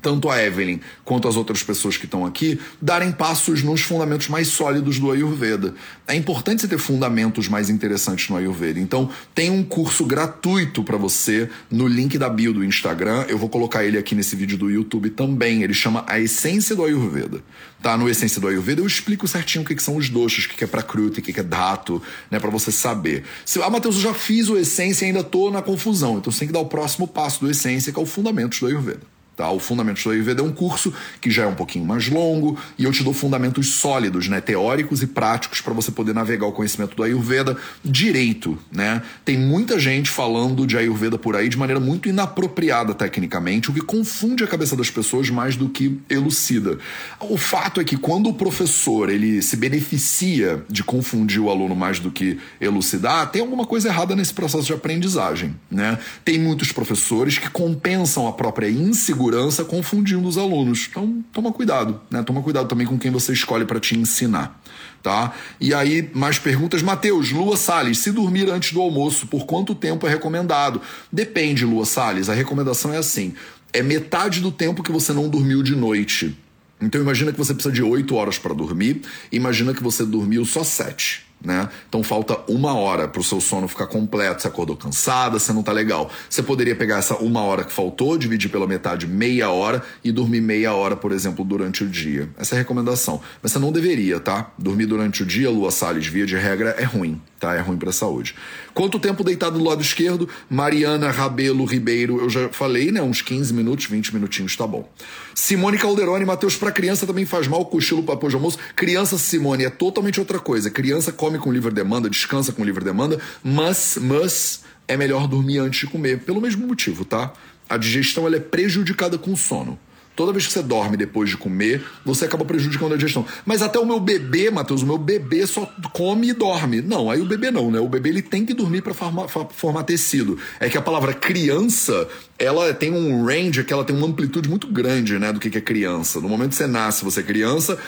tanto 0.00 0.30
a 0.30 0.42
Evelyn 0.42 0.80
quanto 1.04 1.28
as 1.28 1.36
outras 1.36 1.62
pessoas 1.62 1.96
que 1.96 2.04
estão 2.04 2.24
aqui, 2.24 2.58
darem 2.80 3.12
passos 3.12 3.62
nos 3.62 3.80
fundamentos 3.80 4.28
mais 4.28 4.48
sólidos 4.48 4.98
do 4.98 5.10
Ayurveda. 5.10 5.74
É 6.06 6.14
importante 6.14 6.62
você 6.62 6.68
ter 6.68 6.78
fundamentos 6.78 7.48
mais 7.48 7.70
interessantes 7.70 8.28
no 8.28 8.36
Ayurveda. 8.36 8.80
Então, 8.80 9.10
tem 9.34 9.50
um 9.50 9.62
curso 9.62 10.04
gratuito 10.04 10.82
para 10.82 10.96
você 10.96 11.48
no 11.70 11.86
link 11.86 12.18
da 12.18 12.28
bio 12.28 12.52
do 12.52 12.64
Instagram. 12.64 13.24
Eu 13.28 13.38
vou 13.38 13.48
colocar 13.48 13.84
ele 13.84 13.98
aqui 13.98 14.14
nesse 14.14 14.34
vídeo 14.36 14.58
do 14.58 14.70
YouTube 14.70 15.10
também. 15.10 15.62
Ele 15.62 15.74
chama 15.74 16.04
A 16.06 16.18
Essência 16.18 16.74
do 16.74 16.84
Ayurveda. 16.84 17.42
Tá? 17.82 17.96
No 17.96 18.08
Essência 18.08 18.40
do 18.40 18.48
Ayurveda 18.48 18.82
eu 18.82 18.86
explico 18.86 19.26
certinho 19.26 19.64
o 19.64 19.66
que, 19.66 19.74
que 19.74 19.82
são 19.82 19.96
os 19.96 20.08
doshas, 20.08 20.44
o 20.44 20.48
que, 20.48 20.56
que 20.56 20.64
é 20.64 20.66
prakruti, 20.66 21.20
o 21.20 21.22
que, 21.22 21.32
que 21.32 21.40
é 21.40 21.42
dhato, 21.42 22.02
né, 22.30 22.38
para 22.38 22.50
você 22.50 22.70
saber. 22.70 23.24
Se, 23.44 23.62
ah, 23.62 23.70
Matheus, 23.70 23.96
eu 23.96 24.02
já 24.02 24.14
fiz 24.14 24.48
o 24.48 24.56
Essência 24.56 25.04
e 25.04 25.08
ainda 25.08 25.24
tô 25.24 25.50
na 25.50 25.62
confusão. 25.62 26.18
Então 26.18 26.30
você 26.30 26.40
tem 26.40 26.48
que 26.48 26.54
dar 26.54 26.60
o 26.60 26.66
próximo 26.66 27.08
passo 27.08 27.40
do 27.40 27.50
Essência, 27.50 27.92
que 27.92 27.98
é 27.98 28.02
o 28.02 28.06
fundamentos 28.06 28.60
do 28.60 28.66
Ayurveda. 28.66 29.00
Tá? 29.40 29.50
O 29.50 29.58
Fundamentos 29.58 30.04
do 30.04 30.10
Ayurveda 30.10 30.42
é 30.42 30.44
um 30.44 30.52
curso 30.52 30.92
que 31.18 31.30
já 31.30 31.44
é 31.44 31.46
um 31.46 31.54
pouquinho 31.54 31.86
mais 31.86 32.06
longo 32.08 32.58
e 32.76 32.84
eu 32.84 32.92
te 32.92 33.02
dou 33.02 33.14
fundamentos 33.14 33.72
sólidos, 33.72 34.28
né, 34.28 34.38
teóricos 34.38 35.02
e 35.02 35.06
práticos 35.06 35.62
para 35.62 35.72
você 35.72 35.90
poder 35.90 36.14
navegar 36.14 36.44
o 36.44 36.52
conhecimento 36.52 36.94
do 36.94 37.02
Ayurveda 37.02 37.56
direito, 37.82 38.58
né? 38.70 39.00
Tem 39.24 39.38
muita 39.38 39.78
gente 39.78 40.10
falando 40.10 40.66
de 40.66 40.76
Ayurveda 40.76 41.16
por 41.16 41.36
aí 41.36 41.48
de 41.48 41.56
maneira 41.56 41.80
muito 41.80 42.06
inapropriada 42.06 42.92
tecnicamente, 42.92 43.70
o 43.70 43.72
que 43.72 43.80
confunde 43.80 44.44
a 44.44 44.46
cabeça 44.46 44.76
das 44.76 44.90
pessoas 44.90 45.30
mais 45.30 45.56
do 45.56 45.70
que 45.70 45.98
elucida. 46.10 46.78
O 47.18 47.38
fato 47.38 47.80
é 47.80 47.84
que 47.84 47.96
quando 47.96 48.28
o 48.28 48.34
professor 48.34 49.08
ele 49.08 49.40
se 49.40 49.56
beneficia 49.56 50.62
de 50.68 50.84
confundir 50.84 51.40
o 51.40 51.48
aluno 51.48 51.74
mais 51.74 51.98
do 51.98 52.10
que 52.10 52.38
elucidar, 52.60 53.30
tem 53.30 53.40
alguma 53.40 53.64
coisa 53.64 53.88
errada 53.88 54.14
nesse 54.14 54.34
processo 54.34 54.66
de 54.66 54.74
aprendizagem, 54.74 55.56
né? 55.70 55.98
Tem 56.26 56.38
muitos 56.38 56.72
professores 56.72 57.38
que 57.38 57.48
compensam 57.48 58.28
a 58.28 58.34
própria 58.34 58.68
insegurança 58.68 59.29
segurança 59.30 59.64
confundindo 59.64 60.26
os 60.26 60.36
alunos. 60.36 60.88
Então, 60.90 61.24
toma 61.32 61.52
cuidado, 61.52 62.00
né? 62.10 62.22
Toma 62.22 62.42
cuidado 62.42 62.68
também 62.68 62.86
com 62.86 62.98
quem 62.98 63.10
você 63.10 63.32
escolhe 63.32 63.64
para 63.64 63.78
te 63.78 63.96
ensinar, 63.96 64.60
tá? 65.02 65.32
E 65.60 65.72
aí, 65.72 66.10
mais 66.12 66.38
perguntas. 66.38 66.82
Mateus, 66.82 67.30
Lua 67.30 67.56
Salles, 67.56 67.98
se 67.98 68.10
dormir 68.10 68.50
antes 68.50 68.72
do 68.72 68.80
almoço, 68.80 69.28
por 69.28 69.46
quanto 69.46 69.74
tempo 69.74 70.06
é 70.06 70.10
recomendado? 70.10 70.80
Depende, 71.12 71.64
Lua 71.64 71.84
Salles. 71.84 72.28
A 72.28 72.34
recomendação 72.34 72.92
é 72.92 72.98
assim: 72.98 73.34
é 73.72 73.82
metade 73.82 74.40
do 74.40 74.50
tempo 74.50 74.82
que 74.82 74.90
você 74.90 75.12
não 75.12 75.28
dormiu 75.28 75.62
de 75.62 75.76
noite. 75.76 76.36
Então 76.80 77.00
imagina 77.00 77.30
que 77.30 77.38
você 77.38 77.54
precisa 77.54 77.72
de 77.72 77.82
8 77.82 78.14
horas 78.14 78.38
para 78.38 78.54
dormir, 78.54 79.02
imagina 79.30 79.74
que 79.74 79.82
você 79.82 80.04
dormiu 80.04 80.44
só 80.44 80.64
7 80.64 81.29
né? 81.44 81.68
Então 81.88 82.02
falta 82.02 82.38
uma 82.48 82.74
hora 82.74 83.08
para 83.08 83.20
o 83.20 83.24
seu 83.24 83.40
sono 83.40 83.66
ficar 83.66 83.86
completo. 83.86 84.42
Você 84.42 84.48
acordou 84.48 84.76
cansada, 84.76 85.38
você 85.38 85.52
não 85.52 85.62
tá 85.62 85.72
legal. 85.72 86.10
Você 86.28 86.42
poderia 86.42 86.76
pegar 86.76 86.98
essa 86.98 87.16
uma 87.16 87.42
hora 87.42 87.64
que 87.64 87.72
faltou, 87.72 88.16
dividir 88.18 88.50
pela 88.50 88.66
metade 88.66 89.06
meia 89.06 89.50
hora 89.50 89.82
e 90.04 90.12
dormir 90.12 90.40
meia 90.40 90.72
hora, 90.74 90.96
por 90.96 91.12
exemplo, 91.12 91.44
durante 91.44 91.84
o 91.84 91.88
dia. 91.88 92.28
Essa 92.38 92.54
é 92.54 92.56
a 92.56 92.58
recomendação. 92.58 93.20
Mas 93.42 93.52
você 93.52 93.58
não 93.58 93.72
deveria, 93.72 94.20
tá? 94.20 94.50
Dormir 94.58 94.86
durante 94.86 95.22
o 95.22 95.26
dia, 95.26 95.50
Lua 95.50 95.70
Salles, 95.70 96.06
via 96.06 96.26
de 96.26 96.36
regra, 96.36 96.74
é 96.78 96.84
ruim, 96.84 97.20
tá? 97.40 97.54
É 97.54 97.60
ruim 97.60 97.78
para 97.78 97.88
a 97.88 97.92
saúde. 97.92 98.36
Quanto 98.74 98.98
tempo 99.00 99.24
deitado 99.24 99.58
do 99.58 99.64
lado 99.64 99.80
esquerdo? 99.80 100.28
Mariana 100.48 101.10
Rabelo 101.10 101.64
Ribeiro, 101.64 102.20
eu 102.20 102.28
já 102.28 102.50
falei, 102.50 102.92
né? 102.92 103.02
Uns 103.02 103.22
15 103.22 103.52
minutos, 103.54 103.86
20 103.86 104.14
minutinhos, 104.14 104.54
tá 104.54 104.66
bom. 104.66 104.88
Simone 105.34 105.78
Calderoni, 105.78 106.24
Matheus, 106.24 106.54
para 106.56 106.70
criança 106.70 107.06
também 107.06 107.24
faz 107.24 107.48
mal 107.48 107.64
cochilo 107.64 108.02
papo 108.02 108.28
de 108.28 108.34
almoço. 108.34 108.58
Criança, 108.76 109.16
Simone, 109.16 109.64
é 109.64 109.70
totalmente 109.70 110.20
outra 110.20 110.38
coisa. 110.38 110.70
Criança 110.70 111.10
come 111.10 111.38
com 111.38 111.50
livre 111.50 111.72
demanda, 111.72 112.10
descansa 112.10 112.52
com 112.52 112.62
livre 112.62 112.84
demanda, 112.84 113.18
mas, 113.42 113.98
mas 114.00 114.62
é 114.86 114.96
melhor 114.96 115.26
dormir 115.26 115.58
antes 115.58 115.80
de 115.80 115.86
comer, 115.86 116.20
pelo 116.20 116.40
mesmo 116.40 116.66
motivo, 116.66 117.04
tá? 117.04 117.32
A 117.68 117.76
digestão 117.78 118.26
ela 118.26 118.36
é 118.36 118.40
prejudicada 118.40 119.16
com 119.16 119.34
sono. 119.34 119.78
Toda 120.20 120.32
vez 120.32 120.46
que 120.46 120.52
você 120.52 120.62
dorme 120.62 120.98
depois 120.98 121.30
de 121.30 121.36
comer, 121.38 121.82
você 122.04 122.26
acaba 122.26 122.44
prejudicando 122.44 122.92
a 122.92 122.96
digestão. 122.96 123.24
Mas 123.46 123.62
até 123.62 123.78
o 123.78 123.86
meu 123.86 123.98
bebê, 123.98 124.50
Matheus, 124.50 124.82
o 124.82 124.86
meu 124.86 124.98
bebê 124.98 125.46
só 125.46 125.64
come 125.94 126.28
e 126.28 126.32
dorme. 126.34 126.82
Não, 126.82 127.10
aí 127.10 127.22
o 127.22 127.24
bebê 127.24 127.50
não, 127.50 127.70
né? 127.70 127.80
O 127.80 127.88
bebê 127.88 128.10
ele 128.10 128.20
tem 128.20 128.44
que 128.44 128.52
dormir 128.52 128.82
para 128.82 128.92
formar, 128.92 129.28
formar 129.28 129.82
tecido. 129.84 130.38
É 130.60 130.68
que 130.68 130.76
a 130.76 130.82
palavra 130.82 131.14
criança, 131.14 132.06
ela 132.40 132.72
tem 132.72 132.90
um 132.90 133.22
range, 133.22 133.62
que 133.62 133.72
ela 133.72 133.84
tem 133.84 133.94
uma 133.94 134.06
amplitude 134.06 134.48
muito 134.48 134.66
grande, 134.66 135.18
né, 135.18 135.30
do 135.30 135.38
que 135.38 135.56
é 135.56 135.60
criança. 135.60 136.20
No 136.20 136.28
momento 136.28 136.50
que 136.50 136.56
você 136.56 136.66
nasce, 136.66 137.04
você 137.04 137.20
é 137.20 137.22
criança, 137.22 137.78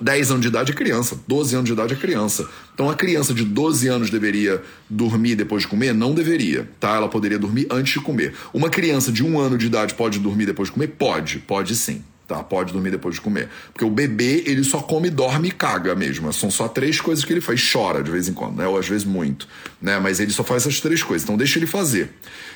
10 0.00 0.30
anos 0.32 0.42
de 0.42 0.48
idade 0.48 0.72
é 0.72 0.74
criança, 0.74 1.16
12 1.28 1.54
anos 1.54 1.66
de 1.66 1.72
idade 1.72 1.94
é 1.94 1.96
criança. 1.96 2.48
Então 2.74 2.90
a 2.90 2.94
criança 2.96 3.32
de 3.32 3.44
12 3.44 3.86
anos 3.86 4.10
deveria 4.10 4.60
dormir 4.88 5.36
depois 5.36 5.62
de 5.62 5.68
comer? 5.68 5.94
Não 5.94 6.12
deveria, 6.12 6.68
tá? 6.80 6.96
Ela 6.96 7.08
poderia 7.08 7.38
dormir 7.38 7.68
antes 7.70 7.92
de 7.92 8.00
comer. 8.00 8.34
Uma 8.52 8.68
criança 8.68 9.12
de 9.12 9.24
um 9.24 9.38
ano 9.38 9.56
de 9.56 9.66
idade 9.66 9.94
pode 9.94 10.18
dormir 10.18 10.46
depois 10.46 10.68
de 10.68 10.72
comer? 10.72 10.88
Pode, 10.88 11.38
pode 11.38 11.76
sim. 11.76 12.02
Tá, 12.30 12.44
pode 12.44 12.72
dormir 12.72 12.92
depois 12.92 13.16
de 13.16 13.20
comer. 13.20 13.48
Porque 13.72 13.84
o 13.84 13.90
bebê, 13.90 14.44
ele 14.46 14.62
só 14.62 14.78
come, 14.78 15.10
dorme 15.10 15.48
e 15.48 15.50
caga 15.50 15.96
mesmo. 15.96 16.32
São 16.32 16.48
só 16.48 16.68
três 16.68 17.00
coisas 17.00 17.24
que 17.24 17.32
ele 17.32 17.40
faz. 17.40 17.60
Chora 17.72 18.04
de 18.04 18.08
vez 18.08 18.28
em 18.28 18.32
quando, 18.32 18.58
né? 18.58 18.68
Ou 18.68 18.78
às 18.78 18.86
vezes 18.86 19.04
muito. 19.04 19.48
Né? 19.82 19.98
Mas 19.98 20.20
ele 20.20 20.30
só 20.30 20.44
faz 20.44 20.62
essas 20.62 20.78
três 20.78 21.02
coisas. 21.02 21.24
Então 21.24 21.36
deixa 21.36 21.58
ele 21.58 21.66
fazer. 21.66 22.08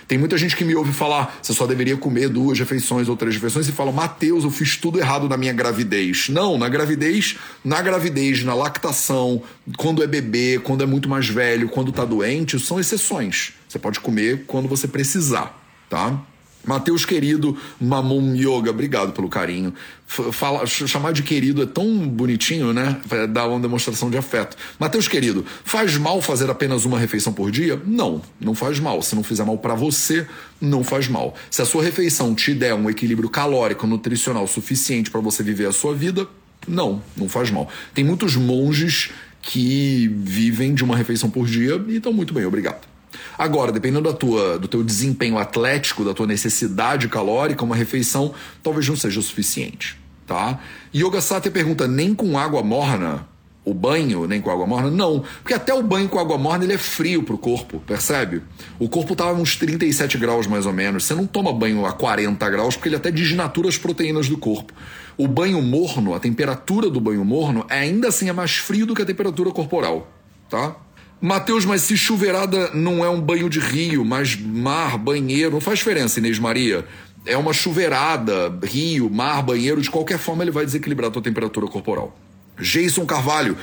Tem 0.06 0.16
muita 0.16 0.38
gente 0.38 0.54
que 0.54 0.64
me 0.64 0.76
ouve 0.76 0.92
falar, 0.92 1.40
você 1.42 1.52
só 1.52 1.66
deveria 1.66 1.96
comer 1.96 2.28
duas 2.28 2.56
refeições 2.56 3.08
ou 3.08 3.16
três 3.16 3.34
refeições 3.34 3.66
e 3.68 3.72
fala, 3.72 3.90
Mateus, 3.90 4.44
eu 4.44 4.50
fiz 4.50 4.76
tudo 4.76 5.00
errado 5.00 5.28
na 5.28 5.36
minha 5.36 5.52
gravidez. 5.52 6.28
Não, 6.28 6.56
na 6.56 6.68
gravidez, 6.68 7.36
na 7.64 7.82
gravidez, 7.82 8.44
na 8.44 8.54
lactação, 8.54 9.42
quando 9.76 10.04
é 10.04 10.06
bebê, 10.06 10.60
quando 10.62 10.84
é 10.84 10.86
muito 10.86 11.08
mais 11.08 11.28
velho, 11.28 11.68
quando 11.68 11.90
tá 11.90 12.04
doente, 12.04 12.60
são 12.60 12.78
exceções. 12.78 13.54
Você 13.68 13.80
pode 13.80 13.98
comer 13.98 14.44
quando 14.46 14.68
você 14.68 14.86
precisar, 14.86 15.60
tá? 15.90 16.24
Mateus 16.64 17.04
querido, 17.04 17.56
Mamon 17.80 18.34
Yoga, 18.34 18.70
obrigado 18.70 19.12
pelo 19.12 19.28
carinho. 19.28 19.74
Fala, 20.06 20.66
chamar 20.66 21.12
de 21.12 21.22
querido 21.22 21.62
é 21.62 21.66
tão 21.66 22.06
bonitinho, 22.08 22.72
né? 22.72 23.00
Vai 23.06 23.26
dar 23.26 23.48
uma 23.48 23.60
demonstração 23.60 24.10
de 24.10 24.16
afeto. 24.16 24.56
Mateus 24.78 25.08
querido, 25.08 25.44
faz 25.64 25.96
mal 25.96 26.20
fazer 26.22 26.48
apenas 26.50 26.84
uma 26.84 26.98
refeição 26.98 27.32
por 27.32 27.50
dia? 27.50 27.80
Não, 27.84 28.22
não 28.40 28.54
faz 28.54 28.78
mal. 28.78 29.02
Se 29.02 29.14
não 29.14 29.22
fizer 29.22 29.44
mal 29.44 29.58
para 29.58 29.74
você, 29.74 30.26
não 30.60 30.84
faz 30.84 31.08
mal. 31.08 31.34
Se 31.50 31.62
a 31.62 31.64
sua 31.64 31.82
refeição 31.82 32.34
te 32.34 32.54
der 32.54 32.74
um 32.74 32.88
equilíbrio 32.88 33.28
calórico, 33.28 33.86
nutricional 33.86 34.46
suficiente 34.46 35.10
para 35.10 35.20
você 35.20 35.42
viver 35.42 35.66
a 35.66 35.72
sua 35.72 35.94
vida, 35.94 36.28
não, 36.66 37.02
não 37.16 37.28
faz 37.28 37.50
mal. 37.50 37.68
Tem 37.92 38.04
muitos 38.04 38.36
monges 38.36 39.10
que 39.42 40.08
vivem 40.08 40.74
de 40.74 40.82
uma 40.82 40.96
refeição 40.96 41.28
por 41.28 41.46
dia 41.46 41.82
e 41.88 41.96
estão 41.96 42.12
muito 42.12 42.32
bem, 42.32 42.46
obrigado. 42.46 42.93
Agora, 43.36 43.72
dependendo 43.72 44.10
da 44.10 44.16
tua, 44.16 44.58
do 44.58 44.68
teu 44.68 44.82
desempenho 44.82 45.38
atlético, 45.38 46.04
da 46.04 46.14
tua 46.14 46.26
necessidade 46.26 47.08
calórica, 47.08 47.64
uma 47.64 47.76
refeição 47.76 48.34
talvez 48.62 48.88
não 48.88 48.96
seja 48.96 49.20
o 49.20 49.22
suficiente, 49.22 49.98
tá? 50.26 50.60
Yoga 50.94 51.20
Satya 51.20 51.50
pergunta, 51.50 51.86
nem 51.88 52.14
com 52.14 52.38
água 52.38 52.62
morna? 52.62 53.26
O 53.64 53.72
banho 53.72 54.26
nem 54.26 54.42
com 54.42 54.50
água 54.50 54.66
morna? 54.66 54.90
Não, 54.90 55.24
porque 55.42 55.54
até 55.54 55.72
o 55.72 55.82
banho 55.82 56.06
com 56.06 56.18
água 56.18 56.36
morna 56.36 56.64
ele 56.64 56.74
é 56.74 56.78
frio 56.78 57.22
pro 57.22 57.38
corpo, 57.38 57.82
percebe? 57.86 58.42
O 58.78 58.90
corpo 58.90 59.16
tá 59.16 59.24
a 59.24 59.32
uns 59.32 59.56
37 59.56 60.18
graus 60.18 60.46
mais 60.46 60.66
ou 60.66 60.72
menos. 60.72 61.04
Você 61.04 61.14
não 61.14 61.26
toma 61.26 61.50
banho 61.50 61.86
a 61.86 61.92
40 61.92 62.50
graus 62.50 62.76
porque 62.76 62.90
ele 62.90 62.96
até 62.96 63.10
desnatura 63.10 63.68
as 63.68 63.78
proteínas 63.78 64.28
do 64.28 64.36
corpo. 64.36 64.74
O 65.16 65.26
banho 65.26 65.62
morno, 65.62 66.12
a 66.12 66.20
temperatura 66.20 66.90
do 66.90 67.00
banho 67.00 67.24
morno, 67.24 67.64
ainda 67.70 68.08
assim 68.08 68.28
é 68.28 68.34
mais 68.34 68.56
frio 68.56 68.84
do 68.84 68.94
que 68.94 69.00
a 69.00 69.06
temperatura 69.06 69.50
corporal, 69.50 70.12
tá? 70.50 70.76
Mateus, 71.24 71.64
mas 71.64 71.80
se 71.80 71.96
chuveirada 71.96 72.70
não 72.74 73.02
é 73.02 73.08
um 73.08 73.18
banho 73.18 73.48
de 73.48 73.58
rio, 73.58 74.04
mas 74.04 74.36
mar, 74.36 74.98
banheiro, 74.98 75.52
não 75.52 75.60
faz 75.60 75.78
diferença, 75.78 76.18
Inês 76.18 76.38
Maria. 76.38 76.84
É 77.24 77.34
uma 77.34 77.54
chuveirada, 77.54 78.54
rio, 78.62 79.08
mar, 79.08 79.42
banheiro, 79.42 79.80
de 79.80 79.90
qualquer 79.90 80.18
forma 80.18 80.44
ele 80.44 80.50
vai 80.50 80.66
desequilibrar 80.66 81.08
a 81.08 81.10
tua 81.10 81.22
temperatura 81.22 81.66
corporal. 81.66 82.14
Jason 82.60 83.04
Carvalho, 83.04 83.56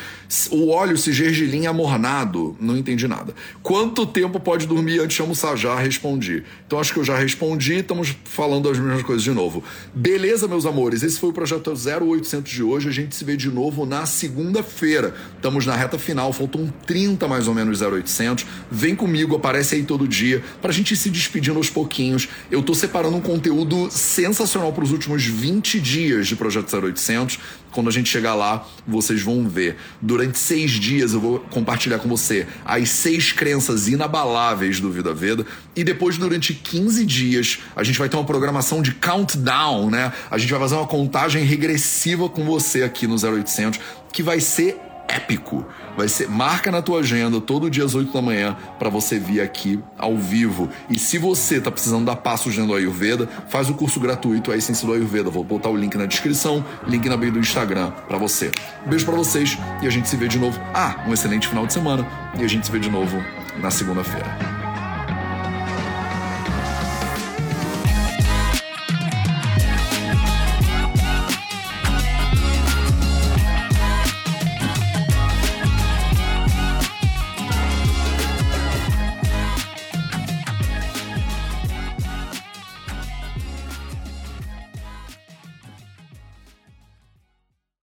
o 0.49 0.69
óleo 0.69 0.97
se 0.97 1.13
gergelim 1.13 1.65
amornado. 1.65 2.55
Não 2.59 2.77
entendi 2.77 3.07
nada. 3.07 3.33
Quanto 3.63 4.05
tempo 4.05 4.39
pode 4.39 4.67
dormir 4.67 4.99
antes 4.99 5.15
de 5.15 5.21
almoçar? 5.21 5.57
Já 5.57 5.77
respondi. 5.79 6.43
Então 6.67 6.79
acho 6.79 6.93
que 6.93 6.99
eu 6.99 7.03
já 7.03 7.17
respondi, 7.17 7.75
estamos 7.75 8.15
falando 8.25 8.69
as 8.69 8.77
mesmas 8.77 9.03
coisas 9.03 9.23
de 9.23 9.31
novo. 9.31 9.63
Beleza, 9.93 10.47
meus 10.47 10.65
amores, 10.65 11.03
esse 11.03 11.19
foi 11.19 11.29
o 11.29 11.33
projeto 11.33 11.71
0800 11.71 12.51
de 12.51 12.63
hoje. 12.63 12.89
A 12.89 12.91
gente 12.91 13.15
se 13.15 13.23
vê 13.23 13.37
de 13.37 13.49
novo 13.49 13.85
na 13.85 14.05
segunda-feira. 14.05 15.15
Estamos 15.35 15.65
na 15.65 15.75
reta 15.75 15.97
final, 15.97 16.31
faltam 16.33 16.71
30 16.85 17.27
mais 17.27 17.47
ou 17.47 17.53
menos 17.53 17.81
0800. 17.81 18.45
Vem 18.69 18.95
comigo, 18.95 19.35
aparece 19.35 19.75
aí 19.75 19.83
todo 19.83 20.07
dia, 20.07 20.43
pra 20.61 20.71
gente 20.71 20.93
ir 20.93 20.97
se 20.97 21.09
despedindo 21.09 21.57
aos 21.57 21.69
pouquinhos. 21.69 22.27
Eu 22.49 22.61
tô 22.61 22.73
separando 22.73 23.15
um 23.15 23.21
conteúdo 23.21 23.89
sensacional 23.89 24.73
para 24.73 24.83
os 24.83 24.91
últimos 24.91 25.23
20 25.25 25.79
dias 25.79 26.27
de 26.27 26.35
projeto 26.35 26.73
0800. 26.73 27.39
Quando 27.71 27.87
a 27.87 27.91
gente 27.91 28.09
chegar 28.09 28.35
lá, 28.35 28.67
vocês 28.87 29.21
vão 29.21 29.47
ver. 29.47 29.77
Durante 30.01 30.37
seis 30.37 30.71
dias 30.71 31.13
eu 31.13 31.19
vou 31.19 31.39
compartilhar 31.39 31.99
com 31.99 32.09
você 32.09 32.47
as 32.65 32.89
seis 32.89 33.31
crenças 33.31 33.87
inabaláveis 33.87 34.79
do 34.79 34.91
Vida 34.91 35.13
Veda. 35.13 35.45
E 35.75 35.83
depois, 35.83 36.17
durante 36.17 36.53
15 36.53 37.05
dias, 37.05 37.59
a 37.75 37.83
gente 37.83 37.97
vai 37.97 38.09
ter 38.09 38.17
uma 38.17 38.25
programação 38.25 38.81
de 38.81 38.93
countdown, 38.93 39.89
né? 39.89 40.11
A 40.29 40.37
gente 40.37 40.51
vai 40.51 40.59
fazer 40.59 40.75
uma 40.75 40.87
contagem 40.87 41.43
regressiva 41.43 42.27
com 42.27 42.43
você 42.43 42.83
aqui 42.83 43.07
no 43.07 43.15
0800, 43.15 43.79
que 44.11 44.21
vai 44.21 44.39
ser 44.39 44.77
épico. 45.15 45.65
Vai 45.97 46.07
ser 46.07 46.29
marca 46.29 46.71
na 46.71 46.81
tua 46.81 46.99
agenda 46.99 47.39
todo 47.41 47.69
dia 47.69 47.83
às 47.83 47.93
8 47.93 48.11
da 48.11 48.21
manhã 48.21 48.55
para 48.79 48.89
você 48.89 49.19
vir 49.19 49.41
aqui 49.41 49.79
ao 49.97 50.17
vivo. 50.17 50.69
E 50.89 50.97
se 50.97 51.17
você 51.17 51.59
tá 51.59 51.71
precisando 51.71 52.05
dar 52.05 52.15
passos 52.15 52.53
dentro 52.53 52.69
do 52.71 52.75
Ayurveda, 52.75 53.27
faz 53.49 53.69
o 53.69 53.73
curso 53.73 53.99
gratuito 53.99 54.51
a 54.51 54.57
Essência 54.57 54.85
do 54.87 54.93
Ayurveda. 54.93 55.29
Vou 55.29 55.43
botar 55.43 55.69
o 55.69 55.75
link 55.75 55.95
na 55.95 56.05
descrição, 56.05 56.63
link 56.87 57.07
na 57.07 57.17
bio 57.17 57.31
do 57.31 57.39
Instagram 57.39 57.91
para 58.07 58.17
você. 58.17 58.51
Beijo 58.85 59.05
para 59.05 59.15
vocês 59.15 59.57
e 59.81 59.87
a 59.87 59.89
gente 59.89 60.07
se 60.07 60.15
vê 60.15 60.27
de 60.27 60.39
novo. 60.39 60.59
Ah, 60.73 61.03
um 61.07 61.13
excelente 61.13 61.47
final 61.47 61.65
de 61.65 61.73
semana 61.73 62.07
e 62.39 62.43
a 62.43 62.47
gente 62.47 62.65
se 62.65 62.71
vê 62.71 62.79
de 62.79 62.89
novo 62.89 63.17
na 63.59 63.69
segunda-feira. 63.69 64.60